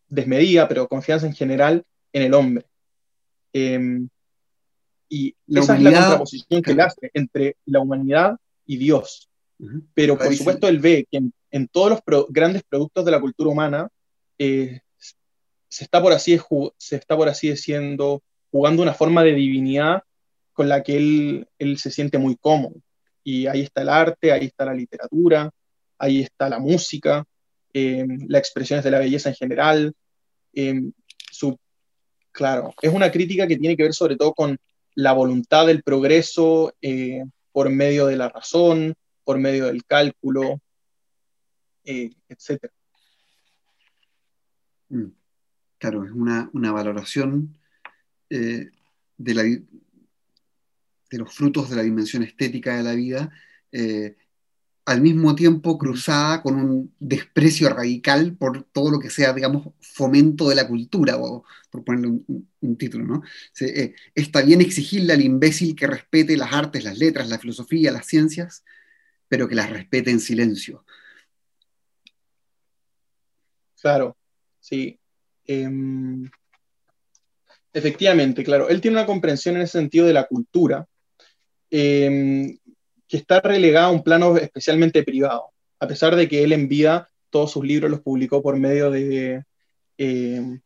desmedida, 0.08 0.68
pero 0.68 0.88
confianza 0.88 1.26
en 1.26 1.34
general 1.34 1.84
en 2.12 2.22
el 2.22 2.34
hombre. 2.34 2.66
Em, 3.52 4.08
y 5.08 5.34
esa 5.46 5.76
es 5.76 5.82
la 5.82 5.92
contraposición 5.92 6.62
que 6.62 6.72
él 6.72 6.80
hace 6.80 7.10
entre 7.12 7.56
la 7.66 7.80
humanidad 7.80 8.36
y 8.66 8.76
Dios. 8.76 9.28
Pero 9.94 10.18
por 10.18 10.34
supuesto 10.34 10.66
él 10.66 10.78
ve 10.80 11.06
que 11.10 11.20
en, 11.50 11.68
todos 11.68 12.00
los 12.06 12.26
grandes 12.30 12.62
productos 12.68 13.04
de 13.04 13.10
la 13.10 13.20
cultura 13.20 13.50
humana 13.50 13.88
eh, 14.38 14.80
se, 15.68 15.84
está 15.84 16.02
por 16.02 16.12
así, 16.12 16.38
se 16.78 16.96
está 16.96 17.16
por 17.16 17.28
así 17.28 17.50
diciendo 17.50 18.22
jugando 18.50 18.82
una 18.82 18.94
forma 18.94 19.22
de 19.22 19.34
divinidad 19.34 20.02
con 20.52 20.68
la 20.68 20.82
que 20.82 20.96
él, 20.96 21.48
él 21.58 21.78
se 21.78 21.90
siente 21.90 22.18
muy 22.18 22.36
cómodo 22.36 22.74
y 23.24 23.46
ahí 23.46 23.60
está 23.60 23.82
el 23.82 23.88
arte, 23.88 24.32
ahí 24.32 24.46
está 24.46 24.64
la 24.64 24.74
literatura, 24.74 25.50
ahí 25.98 26.20
está 26.20 26.48
la 26.48 26.58
música, 26.58 27.24
eh, 27.72 28.04
las 28.28 28.40
expresiones 28.40 28.84
de 28.84 28.90
la 28.90 28.98
belleza 28.98 29.28
en 29.28 29.34
general. 29.34 29.94
Eh, 30.52 30.90
su, 31.30 31.58
claro, 32.32 32.74
es 32.82 32.92
una 32.92 33.10
crítica 33.10 33.46
que 33.46 33.56
tiene 33.56 33.76
que 33.76 33.84
ver 33.84 33.94
sobre 33.94 34.16
todo 34.16 34.34
con 34.34 34.56
la 34.94 35.12
voluntad 35.12 35.66
del 35.66 35.82
progreso 35.82 36.74
eh, 36.82 37.24
por 37.52 37.70
medio 37.70 38.06
de 38.06 38.16
la 38.16 38.28
razón, 38.28 38.94
por 39.24 39.38
medio 39.38 39.66
del 39.66 39.84
cálculo, 39.84 40.60
etc. 41.84 42.70
Mm. 44.88 45.06
Claro, 45.78 46.04
es 46.04 46.12
una, 46.12 46.48
una 46.52 46.72
valoración 46.72 47.58
de 48.28 49.34
la, 49.34 49.42
de 49.42 51.18
los 51.18 51.32
frutos 51.34 51.68
de 51.68 51.76
la 51.76 51.82
dimensión 51.82 52.22
estética 52.22 52.76
de 52.76 52.82
la 52.82 52.94
vida, 52.94 53.30
eh, 53.70 54.16
al 54.84 55.00
mismo 55.00 55.34
tiempo 55.34 55.78
cruzada 55.78 56.42
con 56.42 56.56
un 56.56 56.94
desprecio 56.98 57.68
radical 57.68 58.36
por 58.36 58.64
todo 58.64 58.90
lo 58.90 58.98
que 58.98 59.10
sea, 59.10 59.32
digamos, 59.32 59.68
fomento 59.80 60.48
de 60.48 60.56
la 60.56 60.66
cultura, 60.66 61.16
o, 61.18 61.44
por 61.70 61.84
ponerle 61.84 62.20
un, 62.60 62.76
título, 62.76 63.04
¿no? 63.04 63.22
Eh, 63.60 63.94
está 64.14 64.42
bien 64.42 64.60
exigirle 64.60 65.12
al 65.12 65.20
imbécil 65.20 65.76
que 65.76 65.86
respete 65.86 66.36
las 66.36 66.52
artes, 66.52 66.84
las 66.84 66.98
letras, 66.98 67.28
la 67.28 67.38
filosofía, 67.38 67.92
las 67.92 68.06
ciencias, 68.06 68.64
pero 69.28 69.48
que 69.48 69.54
las 69.54 69.70
respete 69.70 70.10
en 70.10 70.20
silencio. 70.20 70.84
Claro, 73.80 74.16
sí. 74.60 74.98
Em, 75.44 76.28
efectivamente, 77.72 78.44
claro. 78.44 78.68
Él 78.68 78.80
tiene 78.80 78.96
una 78.96 79.06
comprensión 79.06 79.56
en 79.56 79.62
ese 79.62 79.78
sentido 79.78 80.06
de 80.06 80.12
la 80.12 80.26
cultura, 80.26 80.86
Em, 81.74 82.58
que 83.12 83.18
está 83.18 83.42
relegada 83.42 83.88
a 83.88 83.90
un 83.90 84.02
plano 84.02 84.38
especialmente 84.38 85.02
privado, 85.02 85.50
a 85.78 85.86
pesar 85.86 86.16
de 86.16 86.26
que 86.26 86.42
él 86.44 86.52
en 86.54 86.66
vida 86.66 87.10
todos 87.28 87.52
sus 87.52 87.62
libros 87.62 87.90
los 87.90 88.00
publicó 88.00 88.40
por 88.40 88.56
medio 88.56 88.90
de 88.90 89.44
em, 89.98 90.58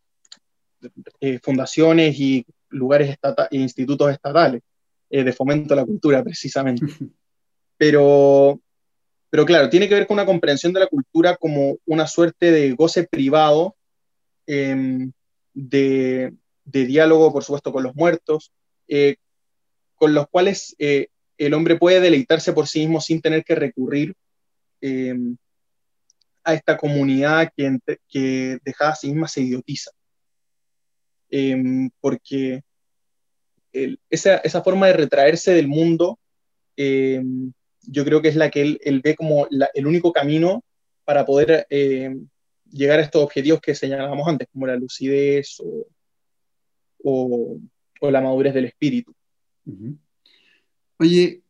eh, 1.20 1.40
fundaciones 1.42 2.16
y 2.20 2.46
lugares 2.68 3.16
e 3.50 3.56
institutos 3.56 4.12
estatales 4.12 4.62
eh, 5.10 5.24
de 5.24 5.32
fomento 5.32 5.74
a 5.74 5.78
la 5.78 5.84
cultura, 5.84 6.22
precisamente. 6.22 6.86
Pero, 7.78 8.58
pero 9.28 9.44
claro, 9.44 9.68
tiene 9.68 9.86
que 9.86 9.96
ver 9.96 10.06
con 10.06 10.14
una 10.14 10.24
comprensión 10.24 10.72
de 10.72 10.80
la 10.80 10.86
cultura 10.86 11.36
como 11.36 11.76
una 11.84 12.06
suerte 12.06 12.50
de 12.50 12.72
goce 12.72 13.06
privado, 13.06 13.76
em, 14.46 15.12
de, 15.52 16.32
de, 16.64 16.86
diálogo, 16.86 17.30
por 17.34 17.44
supuesto, 17.44 17.72
con 17.72 17.82
los 17.82 17.94
muertos, 17.94 18.50
eh, 18.88 19.16
con 19.96 20.14
los 20.14 20.26
cuales 20.28 20.74
eh, 20.78 21.08
el 21.38 21.54
hombre 21.54 21.76
puede 21.76 22.00
deleitarse 22.00 22.52
por 22.52 22.66
sí 22.68 22.80
mismo 22.80 23.00
sin 23.00 23.20
tener 23.20 23.44
que 23.44 23.54
recurrir 23.54 24.14
em, 24.80 25.36
a 26.44 26.54
esta 26.54 26.76
comunidad 26.76 27.50
que, 27.56 27.78
que 28.08 28.58
dejada 28.64 28.92
a 28.92 28.96
sí 28.96 29.08
misma 29.08 29.28
se 29.28 29.42
idiotiza. 29.42 29.90
Em, 31.28 31.90
porque 32.00 32.62
esa, 33.72 34.62
forma 34.62 34.86
de 34.86 34.94
retraerse 34.94 35.52
del 35.52 35.68
mundo, 35.68 36.18
em, 36.76 37.52
yo 37.82 38.04
creo 38.04 38.22
que 38.22 38.28
es 38.28 38.36
la 38.36 38.50
que 38.50 38.62
él, 38.62 39.00
ve 39.02 39.14
como 39.14 39.48
el 39.50 39.86
único 39.86 40.12
camino 40.12 40.64
para 41.04 41.26
poder 41.26 41.66
llegar 42.70 42.98
a 42.98 43.02
estos 43.02 43.22
objetivos 43.22 43.60
que 43.60 43.74
señalábamos 43.74 44.26
antes, 44.26 44.48
como 44.52 44.66
la 44.66 44.76
lucidez 44.76 45.58
o 47.02 47.58
la 48.00 48.20
madurez 48.20 48.54
del 48.54 48.64
espíritu. 48.66 49.14
Oye, 50.98 51.42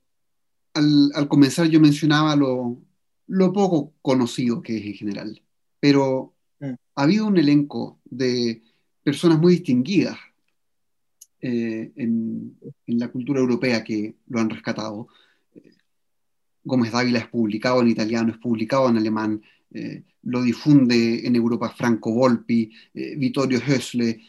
al, 0.75 1.29
comenzar 1.29 1.69
yo 1.69 1.81
mencionaba 1.81 2.37
lo, 2.37 2.83
poco 3.53 3.95
conocido 4.03 4.63
que 4.63 4.77
es 4.77 4.85
en 4.85 4.95
general, 4.95 5.43
pero 5.81 6.35
mm. 6.61 6.75
ha 6.95 7.03
habido 7.03 7.27
un 7.27 7.37
elenco 7.39 8.01
de 8.05 8.63
personas 9.03 9.39
muy 9.39 9.55
distinguidas 9.55 10.19
eh, 11.41 11.93
en, 11.97 12.59
la 12.87 13.09
cultura 13.09 13.41
europea 13.41 13.85
que 13.85 14.17
lo 14.27 14.41
han 14.41 14.51
rescatado. 14.51 15.09
Gómez 16.65 16.91
Dávila 16.91 17.21
es 17.21 17.29
publicado 17.29 17.81
en 17.81 17.89
italiano, 17.89 18.33
es 18.33 18.39
publicado 18.39 18.89
en 18.89 18.97
alemán, 18.97 19.41
eh, 19.71 20.03
lo 20.23 20.43
difunde 20.43 21.25
en 21.25 21.37
Europa 21.37 21.69
Franco 21.71 22.13
Volpi, 22.13 22.73
eh, 22.93 23.15
Vittorio 23.17 23.61
Hösle, 23.61 24.21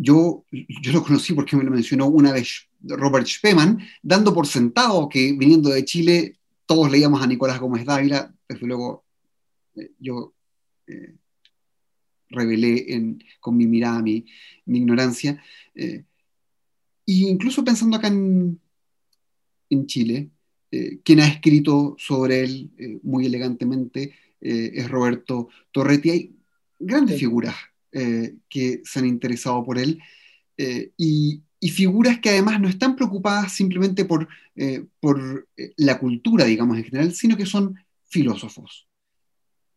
yo, 0.00 0.44
yo 0.50 0.92
lo 0.92 1.02
conocí 1.02 1.34
porque 1.34 1.56
me 1.56 1.64
lo 1.64 1.72
mencionó 1.72 2.06
una 2.06 2.32
vez 2.32 2.68
Robert 2.82 3.26
Spemann, 3.26 3.80
dando 4.00 4.32
por 4.32 4.46
sentado 4.46 5.08
que 5.08 5.32
viniendo 5.32 5.70
de 5.70 5.84
Chile 5.84 6.36
todos 6.66 6.90
leíamos 6.90 7.20
a 7.20 7.26
Nicolás 7.26 7.58
Gómez 7.58 7.84
Dávila, 7.84 8.32
desde 8.48 8.66
luego 8.66 9.04
eh, 9.74 9.90
yo 9.98 10.34
eh, 10.86 11.16
revelé 12.28 13.16
con 13.40 13.56
mi 13.56 13.66
mirada 13.66 14.00
mi, 14.02 14.24
ignorancia. 14.66 15.42
Eh, 15.74 16.04
y 17.04 17.26
incluso 17.26 17.64
pensando 17.64 17.96
acá 17.96 18.06
en, 18.06 18.60
en 19.70 19.86
Chile, 19.86 20.30
quien 21.02 21.20
ha 21.20 21.26
escrito 21.26 21.96
sobre 21.98 22.44
él 22.44 23.00
muy 23.02 23.24
elegantemente 23.24 24.12
es 24.38 24.90
Roberto 24.90 25.48
Torretti. 25.72 26.10
Hay 26.10 26.36
grandes 26.78 27.18
figuras 27.18 27.54
eh, 27.92 28.36
que 28.50 28.82
se 28.84 28.98
han 28.98 29.06
interesado 29.06 29.64
por 29.64 29.78
él, 29.78 29.98
eh, 30.56 30.92
y, 30.96 31.42
figuras 31.72 32.20
que 32.20 32.30
además 32.30 32.60
no 32.60 32.68
están 32.68 32.94
preocupadas 32.96 33.52
simplemente 33.52 34.04
por, 34.04 34.28
eh, 34.56 34.84
por 35.00 35.48
la 35.76 35.98
cultura, 35.98 36.44
digamos, 36.44 36.76
en 36.76 36.84
general, 36.84 37.12
sino 37.14 37.36
que 37.36 37.46
son 37.46 37.76
filósofos. 38.04 38.86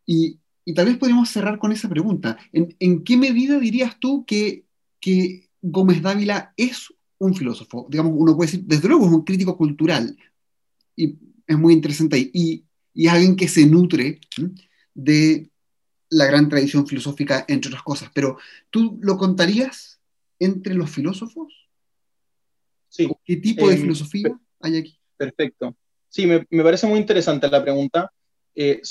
Y, 0.06 0.40
tal 0.76 0.86
vez 0.86 0.98
podríamos 0.98 1.30
cerrar 1.30 1.58
con 1.58 1.72
esa 1.72 1.90
pregunta. 1.90 2.38
¿En, 2.52 3.04
qué 3.04 3.18
medida 3.18 3.60
dirías 3.60 4.00
tú 4.00 4.26
que, 4.26 4.66
que 5.00 5.50
Gómez 5.62 6.02
Dávila 6.02 6.54
es 6.56 6.94
un 7.18 7.36
filósofo? 7.36 7.88
Digamos, 7.90 8.14
uno 8.16 8.36
puede 8.36 8.52
decir, 8.52 8.66
desde 8.66 8.88
luego 8.88 9.06
es 9.06 9.12
un 9.12 9.24
crítico 9.24 9.58
cultural, 9.58 10.18
y 10.96 11.18
es 11.48 11.58
muy 11.58 11.74
interesante 11.74 12.16
ahí, 12.16 12.32
y, 12.34 12.64
y 12.94 13.08
es 13.08 13.14
alguien 13.14 13.36
que 13.36 13.48
se 13.48 13.66
nutre 13.66 14.20
de 14.94 15.51
la 16.12 16.26
gran 16.26 16.50
tradición 16.50 16.86
filosófica, 16.86 17.46
entre 17.48 17.70
otras 17.70 17.84
cosas, 17.84 18.12
pero 18.14 18.38
¿tú 18.70 19.00
lo 19.02 19.18
contarías 19.18 20.00
entre 20.40 20.74
los 20.76 20.92
filósofos? 20.92 21.70
Sí. 22.90 23.10
¿Qué 23.24 23.38
tipo 23.38 23.68
de 23.70 23.76
em, 23.76 23.82
filosofía 23.82 24.40
hay 24.60 24.78
aquí? 24.78 25.00
Perfecto. 25.16 25.76
Sí, 26.10 26.28
me, 26.28 26.64
parece 26.64 26.86
muy 26.86 27.00
interesante 27.00 27.48
la 27.48 27.64
pregunta. 27.64 28.12
Eh, 28.54 28.82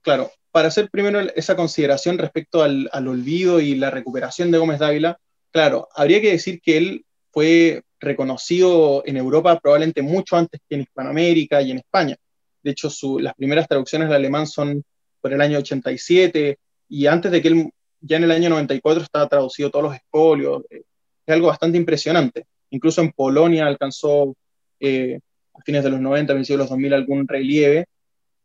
claro, 0.00 0.30
para 0.50 0.68
hacer 0.68 0.88
primero 0.90 1.20
esa 1.20 1.54
consideración 1.54 2.16
respecto 2.16 2.62
al, 2.62 2.88
olvido 2.94 3.60
y 3.60 3.74
la 3.74 3.90
recuperación 3.90 4.50
de 4.50 4.58
Gómez 4.58 4.78
Dávila, 4.78 5.18
claro, 5.50 5.88
habría 5.94 6.22
que 6.22 6.30
decir 6.30 6.60
que 6.62 6.78
él 6.78 7.04
fue 7.30 7.82
reconocido 8.00 9.02
en 9.04 9.18
Europa 9.18 9.60
probablemente 9.60 10.00
mucho 10.00 10.36
antes 10.36 10.60
que 10.66 10.76
en 10.76 10.82
Hispanoamérica 10.82 11.60
y 11.60 11.72
en 11.72 11.78
España. 11.78 12.16
De 12.62 12.70
hecho, 12.70 12.88
las 13.18 13.34
primeras 13.34 13.68
traducciones 13.68 14.08
al 14.08 14.14
alemán 14.14 14.46
son 14.46 14.82
por 15.22 15.32
el 15.32 15.40
año 15.40 15.58
87 15.58 16.58
y 16.88 17.06
antes 17.06 17.32
de 17.32 17.40
que 17.40 17.48
él, 17.48 17.70
ya 18.00 18.18
en 18.18 18.24
el 18.24 18.32
año 18.32 18.50
94 18.50 19.02
estaba 19.02 19.28
traducido 19.28 19.70
todos 19.70 19.84
los 19.84 19.94
espolios. 19.94 20.62
Eh, 20.68 20.82
es 21.24 21.34
algo 21.34 21.46
bastante 21.46 21.78
impresionante. 21.78 22.44
Incluso 22.70 23.00
en 23.00 23.12
Polonia 23.12 23.66
alcanzó 23.66 24.34
eh, 24.80 25.18
a 25.54 25.62
fines 25.62 25.84
de 25.84 25.90
los 25.90 26.00
90, 26.00 26.34
principios 26.34 26.58
de 26.58 26.64
los 26.64 26.70
2000 26.70 26.94
algún 26.94 27.28
relieve. 27.28 27.86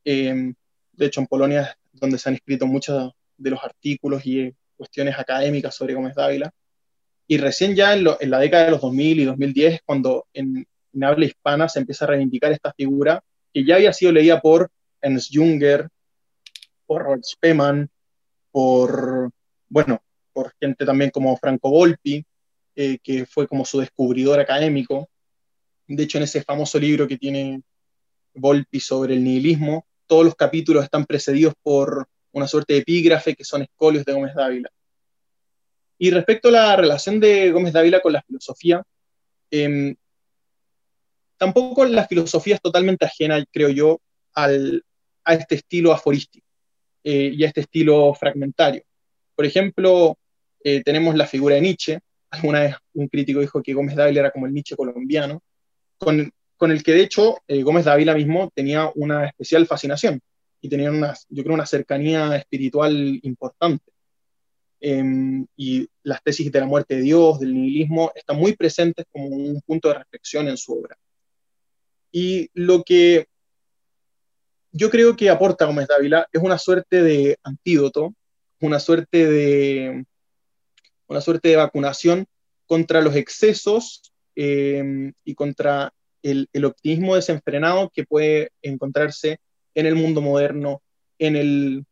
Eh, 0.06 0.54
de 0.94 1.06
hecho, 1.06 1.20
en 1.20 1.28
Polonia 1.28 1.78
es 1.94 2.00
donde 2.00 2.18
se 2.18 2.30
han 2.30 2.36
escrito 2.36 2.68
muchos 2.68 3.12
de 3.38 3.50
los 3.50 3.64
artículos 3.64 4.26
y 4.26 4.54
cuestiones 4.78 5.18
académicas 5.18 5.76
sobre 5.76 5.96
Gómez 5.96 6.16
Dávila. 6.16 6.52
Y 7.28 7.38
recién 7.38 7.76
ya 7.76 7.94
en, 7.94 8.06
la 8.06 8.40
década 8.40 8.66
de 8.66 8.72
los 8.72 8.82
2000 8.82 9.20
y 9.20 9.26
2010 9.26 9.74
es 9.74 9.82
cuando 9.84 10.26
en, 10.34 10.66
habla 11.02 11.26
hispana 11.26 11.68
se 11.68 11.80
empieza 11.80 12.06
a 12.06 12.10
reivindicar 12.10 12.52
esta 12.52 12.74
figura 12.74 13.22
que 13.54 13.66
ya 13.66 13.76
había 13.76 13.92
sido 13.92 14.12
leída 14.12 14.40
por 14.40 14.70
Ernst 15.02 15.32
Junger, 15.34 15.90
por 16.88 17.04
Robert 17.04 17.24
Spemann, 17.24 17.90
por, 18.52 19.30
bueno, 19.70 20.02
por 20.34 20.54
gente 20.60 20.86
también 20.86 21.12
como 21.12 21.38
Franco 21.38 21.70
Volpi, 21.70 22.26
eh, 22.76 22.98
que 23.04 23.26
fue 23.26 23.48
como 23.48 23.66
su 23.66 23.80
descubridor 23.80 24.40
académico. 24.40 25.10
De 25.88 26.04
hecho, 26.04 26.18
en 26.18 26.24
ese 26.24 26.44
famoso 26.44 26.80
libro 26.80 27.08
que 27.08 27.18
tiene 27.18 27.62
Volpi 28.34 28.80
sobre 28.80 29.16
el 29.16 29.24
nihilismo, 29.24 29.86
todos 30.06 30.26
los 30.26 30.36
capítulos 30.36 30.84
están 30.84 31.06
precedidos 31.06 31.54
por 31.62 32.08
una 32.32 32.48
suerte 32.48 32.74
de 32.74 32.80
epígrafe 32.80 33.36
que 33.36 33.44
son 33.44 33.64
escolios 33.64 34.06
de 34.06 34.14
Gómez 34.14 34.34
Dávila. 34.36 34.70
Y 35.98 36.12
respecto 36.12 36.50
a 36.50 36.52
la 36.52 36.76
relación 36.76 37.20
de 37.20 37.52
Gómez 37.52 37.74
Dávila 37.74 38.00
con 38.00 38.14
la 38.14 38.22
filosofía, 38.22 38.84
em, 39.50 39.96
tampoco 41.38 41.86
la 41.86 42.08
filosofía 42.08 42.56
es 42.56 42.62
totalmente 42.62 43.06
ajena, 43.06 43.44
creo 43.52 43.70
yo, 43.70 44.00
al, 44.34 44.84
a 45.24 45.34
este 45.34 45.56
estilo 45.56 45.92
aforístico 45.92 46.47
eh, 47.10 47.32
y 47.34 47.46
a 47.46 47.48
este 47.48 47.62
estilo 47.62 48.14
fragmentario. 48.14 48.84
Por 49.34 49.46
ejemplo, 49.46 50.18
eh, 50.62 50.84
tenemos 50.84 51.16
la 51.16 51.26
figura 51.26 51.56
de 51.56 51.62
Nietzsche. 51.62 52.00
Alguna 52.32 52.60
vez 52.60 52.76
un 52.96 53.08
crítico 53.08 53.40
dijo 53.40 53.64
que 53.64 53.74
Gómez 53.74 53.96
Dávila 53.96 54.20
era 54.20 54.32
como 54.32 54.46
el 54.46 54.54
Nietzsche 54.54 54.76
colombiano, 54.76 55.42
con, 55.98 56.30
con 56.58 56.70
el 56.70 56.84
que 56.84 56.92
de 56.92 57.04
hecho 57.04 57.38
eh, 57.48 57.64
Gómez 57.64 57.86
Dávila 57.86 58.14
mismo 58.14 58.52
tenía 58.54 58.92
una 58.96 59.26
especial 59.26 59.66
fascinación 59.68 60.20
y 60.60 60.68
tenía 60.68 60.92
una, 60.92 61.14
yo 61.30 61.44
creo, 61.44 61.56
una 61.56 61.66
cercanía 61.66 62.36
espiritual 62.36 63.22
importante. 63.24 63.94
Em, 64.82 65.48
y 65.56 65.88
las 66.04 66.22
tesis 66.22 66.52
de 66.52 66.60
la 66.60 66.66
muerte 66.66 66.98
de 66.98 67.04
Dios, 67.04 67.40
del 67.40 67.54
nihilismo, 67.54 68.12
están 68.16 68.36
muy 68.36 68.54
presentes 68.54 69.06
como 69.10 69.28
un 69.28 69.62
punto 69.62 69.88
de 69.88 70.00
reflexión 70.00 70.50
en 70.50 70.58
su 70.58 70.74
obra. 70.74 70.98
Y 72.12 72.50
lo 72.54 72.84
que 72.84 73.28
yo 74.78 74.90
creo 74.92 75.16
que 75.16 75.30
aporta 75.30 75.66
Gómez 75.66 75.88
Dávila 75.88 76.28
es 76.32 76.42
una 76.42 76.58
suerte 76.58 77.02
de 77.02 77.38
antídoto, 77.44 78.14
una 78.62 78.80
suerte 78.80 79.28
de, 79.28 80.06
una 81.08 81.22
suerte 81.22 81.50
de 81.50 81.56
vacunación 81.56 82.28
contra 82.68 83.02
los 83.02 83.16
excesos 83.16 84.14
em, 84.36 85.14
y 85.24 85.34
contra 85.34 85.92
el, 86.22 86.48
optimismo 86.64 87.16
desenfrenado 87.16 87.90
que 87.90 88.06
puede 88.06 88.52
encontrarse 88.62 89.40
en 89.74 89.86
el 89.86 89.96
mundo 89.96 90.22
moderno, 90.22 90.82
en 91.18 91.36
el, 91.36 91.86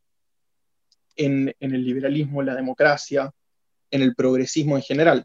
en, 1.15 1.55
el 1.59 1.83
liberalismo, 1.83 2.41
en 2.41 2.47
la 2.47 2.55
democracia, 2.55 3.31
en 3.89 4.01
el 4.01 4.13
progresismo 4.13 4.75
en 4.75 4.83
general. 4.83 5.23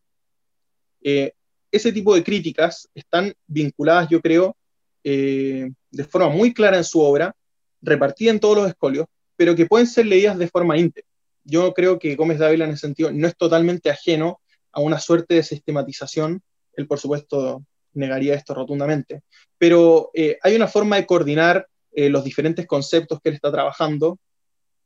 Eh, 1.02 1.32
ese 1.70 1.92
tipo 1.92 2.14
de 2.14 2.24
críticas 2.24 2.88
están 2.94 3.34
vinculadas, 3.46 4.08
yo 4.08 4.20
creo, 4.20 4.56
eh, 5.04 5.70
de 5.90 6.04
forma 6.04 6.28
muy 6.28 6.54
clara 6.54 6.76
en 6.76 6.84
su 6.84 7.00
obra, 7.00 7.34
repartida 7.82 8.30
en 8.30 8.40
todos 8.40 8.56
los 8.56 8.68
escolios, 8.68 9.06
pero 9.36 9.54
que 9.54 9.66
pueden 9.66 9.86
ser 9.86 10.06
leídas 10.06 10.38
de 10.38 10.48
forma 10.48 10.76
íntegra. 10.76 11.08
Yo 11.44 11.72
creo 11.72 11.98
que 11.98 12.14
Gómez 12.16 12.38
Dávila 12.38 12.66
en 12.66 12.72
ese 12.72 12.82
sentido 12.82 13.10
no 13.10 13.26
es 13.26 13.36
totalmente 13.36 13.90
ajeno 13.90 14.40
a 14.72 14.80
una 14.80 15.00
suerte 15.00 15.34
de 15.34 15.42
sistematización. 15.42 16.42
Él, 16.74 16.86
por 16.86 16.98
supuesto, 16.98 17.64
negaría 17.94 18.34
esto 18.34 18.54
rotundamente. 18.54 19.22
Pero 19.58 20.10
eh, 20.14 20.38
hay 20.42 20.54
una 20.54 20.68
forma 20.68 20.96
de 20.96 21.06
coordinar 21.06 21.66
eh, 21.92 22.08
los 22.08 22.24
diferentes 22.24 22.66
conceptos 22.66 23.20
que 23.20 23.30
él 23.30 23.34
está 23.34 23.50
trabajando, 23.50 24.18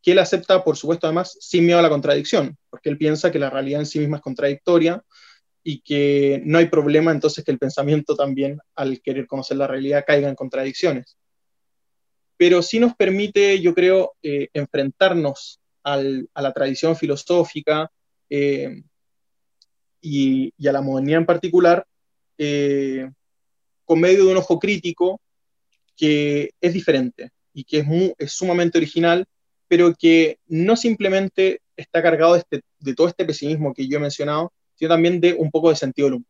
que 0.02 0.12
él 0.12 0.18
acepta, 0.18 0.62
por 0.62 0.76
supuesto, 0.76 1.06
además, 1.06 1.36
sin 1.40 1.66
miedo 1.66 1.78
a 1.78 1.82
la 1.82 1.88
contradicción, 1.88 2.56
porque 2.70 2.90
él 2.90 2.98
piensa 2.98 3.32
que 3.32 3.38
la 3.38 3.50
realidad 3.50 3.80
en 3.80 3.86
sí 3.86 3.98
misma 3.98 4.18
es 4.18 4.22
contradictoria 4.22 5.02
y 5.62 5.80
que 5.80 6.42
no 6.44 6.58
hay 6.58 6.66
problema 6.66 7.10
entonces 7.10 7.42
que 7.42 7.50
el 7.50 7.58
pensamiento 7.58 8.14
también, 8.14 8.58
al 8.74 9.00
querer 9.00 9.26
conocer 9.26 9.56
la 9.56 9.66
realidad, 9.66 10.04
caiga 10.06 10.28
en 10.28 10.34
contradicciones. 10.34 11.16
Pero 12.36 12.62
sí 12.62 12.80
nos 12.80 12.94
permite, 12.94 13.60
yo 13.60 13.74
creo, 13.74 14.14
eh, 14.22 14.48
enfrentarnos 14.52 15.60
a 15.82 15.96
la 15.98 16.52
tradición 16.52 16.96
filosófica 16.96 17.90
y, 18.28 18.84
y, 20.00 20.68
a 20.68 20.72
la 20.72 20.80
modernidad 20.80 21.20
en 21.20 21.26
particular 21.26 21.86
eh, 22.38 23.10
con 23.84 24.00
medio 24.00 24.24
de 24.26 24.32
un 24.32 24.36
ojo 24.38 24.58
crítico 24.58 25.20
que 25.96 26.50
es 26.60 26.72
diferente 26.72 27.30
y 27.52 27.64
que 27.64 27.84
es, 28.18 28.32
sumamente 28.32 28.78
original, 28.78 29.24
pero 29.68 29.94
que 29.94 30.38
no 30.46 30.76
simplemente 30.76 31.60
está 31.76 32.02
cargado 32.02 32.34
de, 32.34 32.40
este, 32.40 32.62
de, 32.80 32.94
todo 32.94 33.08
este 33.08 33.24
pesimismo 33.24 33.72
que 33.72 33.86
yo 33.86 33.98
he 33.98 34.00
mencionado, 34.00 34.52
sino 34.74 34.90
también 34.90 35.20
de 35.20 35.34
un 35.34 35.50
poco 35.50 35.70
de 35.70 35.76
sentido 35.76 36.08
del. 36.08 36.26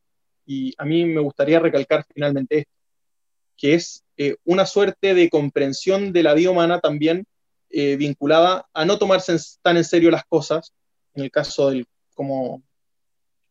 Y 0.46 0.74
a 0.76 0.84
mí 0.84 1.04
me 1.04 1.20
gustaría 1.20 1.58
recalcar 1.58 2.04
finalmente 2.12 2.58
esto, 2.58 2.72
que 3.56 3.74
es 3.74 4.03
eh, 4.16 4.36
una 4.44 4.64
suerte 4.64 5.12
de 5.14 5.28
comprensión 5.28 6.12
de 6.12 6.22
la 6.22 6.34
vida 6.34 6.50
humana 6.50 6.78
también 6.78 7.26
eh, 7.70 7.96
vinculada 7.96 8.68
a 8.72 8.84
no 8.84 8.96
tomarse 8.98 9.36
tan 9.60 9.76
en 9.76 9.84
serio 9.84 10.10
las 10.10 10.24
cosas, 10.24 10.72
en 11.14 11.24
el 11.24 11.30
caso 11.32 11.70
del 11.70 11.86
como 12.14 12.62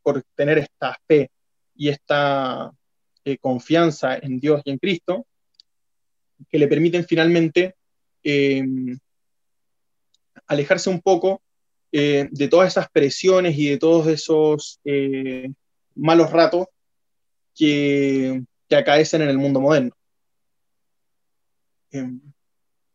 por 0.02 0.24
tener 0.36 0.58
esta 0.58 0.98
fe 1.06 1.30
y 1.76 1.90
esta 1.90 2.72
eh, 3.26 3.38
confianza 3.38 4.16
en 4.16 4.40
Dios 4.40 4.62
y 4.64 4.72
en 4.72 4.78
Cristo, 4.78 5.26
que 6.50 6.58
le 6.58 6.68
permiten 6.68 7.06
finalmente 7.06 7.76
em, 8.24 8.98
alejarse 10.48 10.90
un 10.90 11.02
poco 11.02 11.42
de 11.92 12.48
todas 12.50 12.70
esas 12.70 12.90
presiones 12.90 13.56
y 13.56 13.70
de 13.70 13.78
todos 13.78 14.08
esos 14.08 14.80
malos 15.94 16.32
ratos 16.32 16.66
que, 17.54 18.44
que, 18.68 18.76
acaecen 18.76 19.22
en 19.22 19.30
el 19.30 19.38
mundo 19.38 19.62
moderno. 19.62 19.96
Em, 21.94 22.20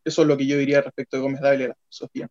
eso 0.04 0.22
es 0.22 0.28
lo 0.28 0.36
que 0.36 0.46
yo 0.46 0.58
diría 0.58 0.82
respecto 0.82 1.16
de 1.16 1.22
Gómez 1.22 1.40
Dávila 1.40 1.64
y 1.64 1.68
la 1.68 1.74
filosofía. 1.74 2.28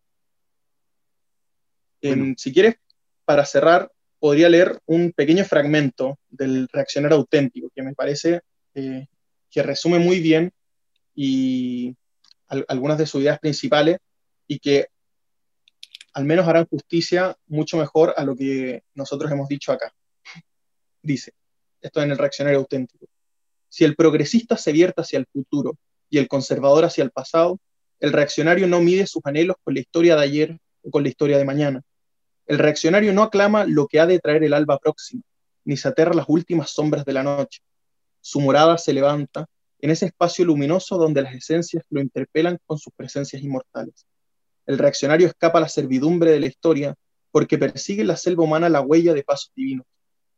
Em, 2.02 2.36
si 2.36 2.54
quieres, 2.54 2.76
para 3.24 3.46
cerrar, 3.46 3.90
podría 4.20 4.50
leer 4.50 4.80
un 4.86 5.14
pequeño 5.14 5.46
fragmento 5.46 6.20
del 6.30 6.68
reaccionar 6.72 7.14
auténtico, 7.14 7.70
que 7.74 7.84
me 7.84 7.94
parece 7.94 8.42
eh, 8.76 9.08
que 9.50 9.64
resume 9.64 9.98
muy 9.98 10.20
bien 10.20 10.52
y 11.16 11.96
algunas 12.68 12.98
de 12.98 13.06
sus 13.06 13.22
ideas 13.22 13.40
principales 13.40 13.98
y 14.46 14.60
que 14.60 14.88
al 16.14 16.26
menos 16.26 16.48
harán 16.48 16.66
justicia 16.66 17.36
mucho 17.48 17.78
mejor 17.78 18.14
a 18.18 18.24
lo 18.24 18.36
que 18.36 18.84
nosotros 18.94 19.32
hemos 19.32 19.48
dicho 19.48 19.72
acá. 19.72 19.94
Dice, 21.02 21.34
esto 21.82 22.02
en 22.02 22.12
el 22.12 22.18
reaccionario 22.18 22.60
auténtico, 22.60 23.08
si 23.70 23.86
el 23.86 23.96
progresista 23.96 24.58
se 24.58 24.72
vierte 24.72 25.02
hacia 25.02 25.20
el 25.20 25.28
futuro 25.28 25.78
y 26.10 26.18
el 26.18 26.28
conservador 26.28 26.86
hacia 26.86 27.04
el 27.04 27.12
pasado, 27.12 27.60
el 28.00 28.14
reaccionario 28.14 28.68
no 28.68 28.80
mide 28.82 29.08
sus 29.08 29.22
anhelos 29.26 29.58
con 29.64 29.74
la 29.74 29.80
historia 29.80 30.16
de 30.16 30.24
ayer 30.24 30.58
o 30.84 30.92
con 30.92 31.04
la 31.04 31.10
historia 31.10 31.38
de 31.38 31.46
mañana, 31.46 31.82
el 32.48 32.60
reaccionario 32.60 33.12
no 33.12 33.24
aclama 33.24 33.66
lo 33.66 33.88
que 33.88 34.00
ha 34.00 34.06
de 34.06 34.20
traer 34.20 34.42
el 34.46 34.54
alba 34.54 34.80
próxima, 34.80 35.22
ni 35.66 35.76
se 35.76 35.90
aterra 35.90 36.14
las 36.14 36.30
últimas 36.30 36.70
sombras 36.70 37.04
de 37.04 37.12
la 37.12 37.22
noche. 37.22 37.60
Su 38.22 38.40
morada 38.40 38.78
se 38.78 38.94
levanta 38.94 39.48
en 39.80 39.92
ese 39.92 40.06
espacio 40.06 40.46
luminoso 40.46 40.98
donde 40.98 41.22
las 41.22 41.36
esencias 41.36 41.84
lo 41.90 42.00
interpelan 42.00 42.58
con 42.66 42.78
sus 42.78 42.94
presencias 42.96 43.44
inmortales. 43.44 44.06
El 44.66 44.78
reaccionario 44.78 45.28
escapa 45.28 45.58
a 45.58 45.62
la 45.62 45.68
servidumbre 45.68 46.32
de 46.32 46.40
la 46.40 46.48
historia 46.48 46.96
porque 47.32 47.58
persigue 47.58 48.02
en 48.02 48.08
la 48.08 48.18
selva 48.18 48.46
humana 48.46 48.70
la 48.70 48.80
huella 48.80 49.14
de 49.14 49.24
pasos 49.24 49.52
divinos. 49.54 49.86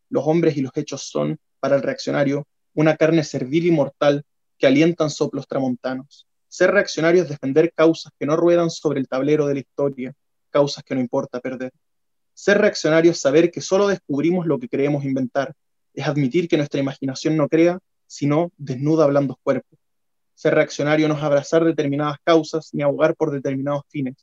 Los 0.10 0.26
hombres 0.26 0.58
y 0.58 0.62
los 0.62 0.76
hechos 0.76 1.04
son, 1.04 1.38
para 1.60 1.76
el 1.76 1.84
reaccionario, 1.84 2.48
una 2.74 2.98
carne 2.98 3.24
servil 3.24 3.68
y 3.68 3.72
mortal 3.72 4.24
que 4.60 4.68
alientan 4.68 5.10
soplos 5.10 5.48
tramontanos. 5.48 6.28
Ser 6.50 6.72
reaccionario 6.72 7.24
es 7.24 7.30
defender 7.30 7.74
causas 7.74 8.12
que 8.20 8.26
no 8.26 8.36
ruedan 8.36 8.70
sobre 8.70 9.00
el 9.00 9.08
tablero 9.08 9.48
de 9.48 9.54
la 9.56 9.60
historia, 9.62 10.14
causas 10.50 10.84
que 10.84 10.94
no 10.94 11.02
importa 11.02 11.40
perder. 11.40 11.72
Ser 12.34 12.58
reaccionario 12.58 13.12
es 13.12 13.20
saber 13.20 13.52
que 13.52 13.62
solo 13.62 13.88
descubrimos 13.88 14.46
lo 14.46 14.60
que 14.60 14.68
creemos 14.68 15.06
inventar, 15.06 15.54
es 15.94 16.08
admitir 16.08 16.48
que 16.48 16.58
nuestra 16.58 16.80
imaginación 16.80 17.38
no 17.38 17.48
crea, 17.48 17.80
sino 18.06 18.52
desnuda 18.58 19.08
blandos 19.08 19.38
cuerpos. 19.42 19.80
Ser 20.36 20.56
reaccionario 20.56 21.08
no 21.08 21.16
es 21.16 21.24
abrazar 21.24 21.64
determinadas 21.64 22.18
causas 22.24 22.70
ni 22.74 22.84
abogar 22.84 23.16
por 23.16 23.32
determinados 23.32 23.84
fines, 23.88 24.16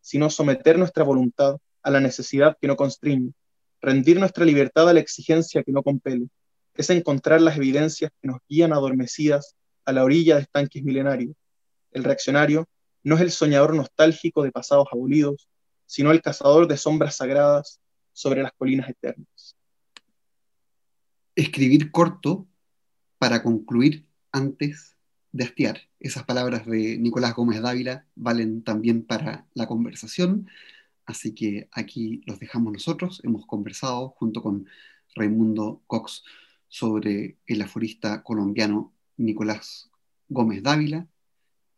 sino 0.00 0.30
someter 0.30 0.78
nuestra 0.78 1.04
voluntad 1.04 1.56
a 1.82 1.90
la 1.90 2.00
necesidad 2.00 2.56
que 2.60 2.66
no 2.66 2.76
constriñe, 2.76 3.32
rendir 3.80 4.18
nuestra 4.18 4.44
libertad 4.44 4.88
a 4.88 4.92
la 4.92 5.00
exigencia 5.00 5.62
que 5.62 5.72
no 5.72 5.82
compele, 5.82 6.28
es 6.74 6.90
encontrar 6.90 7.40
las 7.40 7.56
evidencias 7.56 8.10
que 8.20 8.28
nos 8.28 8.38
guían 8.48 8.72
adormecidas 8.72 9.56
a 9.88 9.92
la 9.92 10.04
orilla 10.04 10.36
de 10.36 10.42
estanques 10.42 10.84
milenarios. 10.84 11.34
El 11.92 12.04
reaccionario 12.04 12.68
no 13.02 13.14
es 13.14 13.22
el 13.22 13.30
soñador 13.30 13.74
nostálgico 13.74 14.42
de 14.42 14.52
pasados 14.52 14.86
abolidos, 14.92 15.48
sino 15.86 16.10
el 16.10 16.20
cazador 16.20 16.68
de 16.68 16.76
sombras 16.76 17.16
sagradas 17.16 17.80
sobre 18.12 18.42
las 18.42 18.52
colinas 18.52 18.90
eternas. 18.90 19.56
Escribir 21.34 21.90
corto 21.90 22.46
para 23.16 23.42
concluir 23.42 24.06
antes 24.30 24.94
de 25.32 25.44
hastiar. 25.44 25.80
Esas 26.00 26.24
palabras 26.24 26.66
de 26.66 26.98
Nicolás 26.98 27.34
Gómez 27.34 27.62
Dávila 27.62 28.06
valen 28.14 28.62
también 28.62 29.06
para 29.06 29.46
la 29.54 29.66
conversación, 29.66 30.50
así 31.06 31.34
que 31.34 31.70
aquí 31.72 32.20
los 32.26 32.38
dejamos 32.38 32.74
nosotros. 32.74 33.22
Hemos 33.24 33.46
conversado 33.46 34.10
junto 34.10 34.42
con 34.42 34.66
Raimundo 35.14 35.80
Cox 35.86 36.24
sobre 36.68 37.38
el 37.46 37.62
aforista 37.62 38.22
colombiano 38.22 38.92
Nicolás 39.18 39.90
Gómez 40.28 40.62
Dávila. 40.62 41.06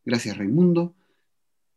Gracias 0.05 0.36
Raimundo 0.36 0.95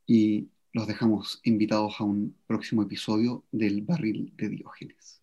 y 0.06 0.50
los 0.72 0.88
dejamos 0.88 1.40
invitados 1.44 1.96
a 2.00 2.04
un 2.04 2.36
próximo 2.48 2.84
episodio 2.84 3.44
del 3.52 3.82
Barril 3.82 4.34
de 4.36 4.50
Diógenes. 4.50 5.22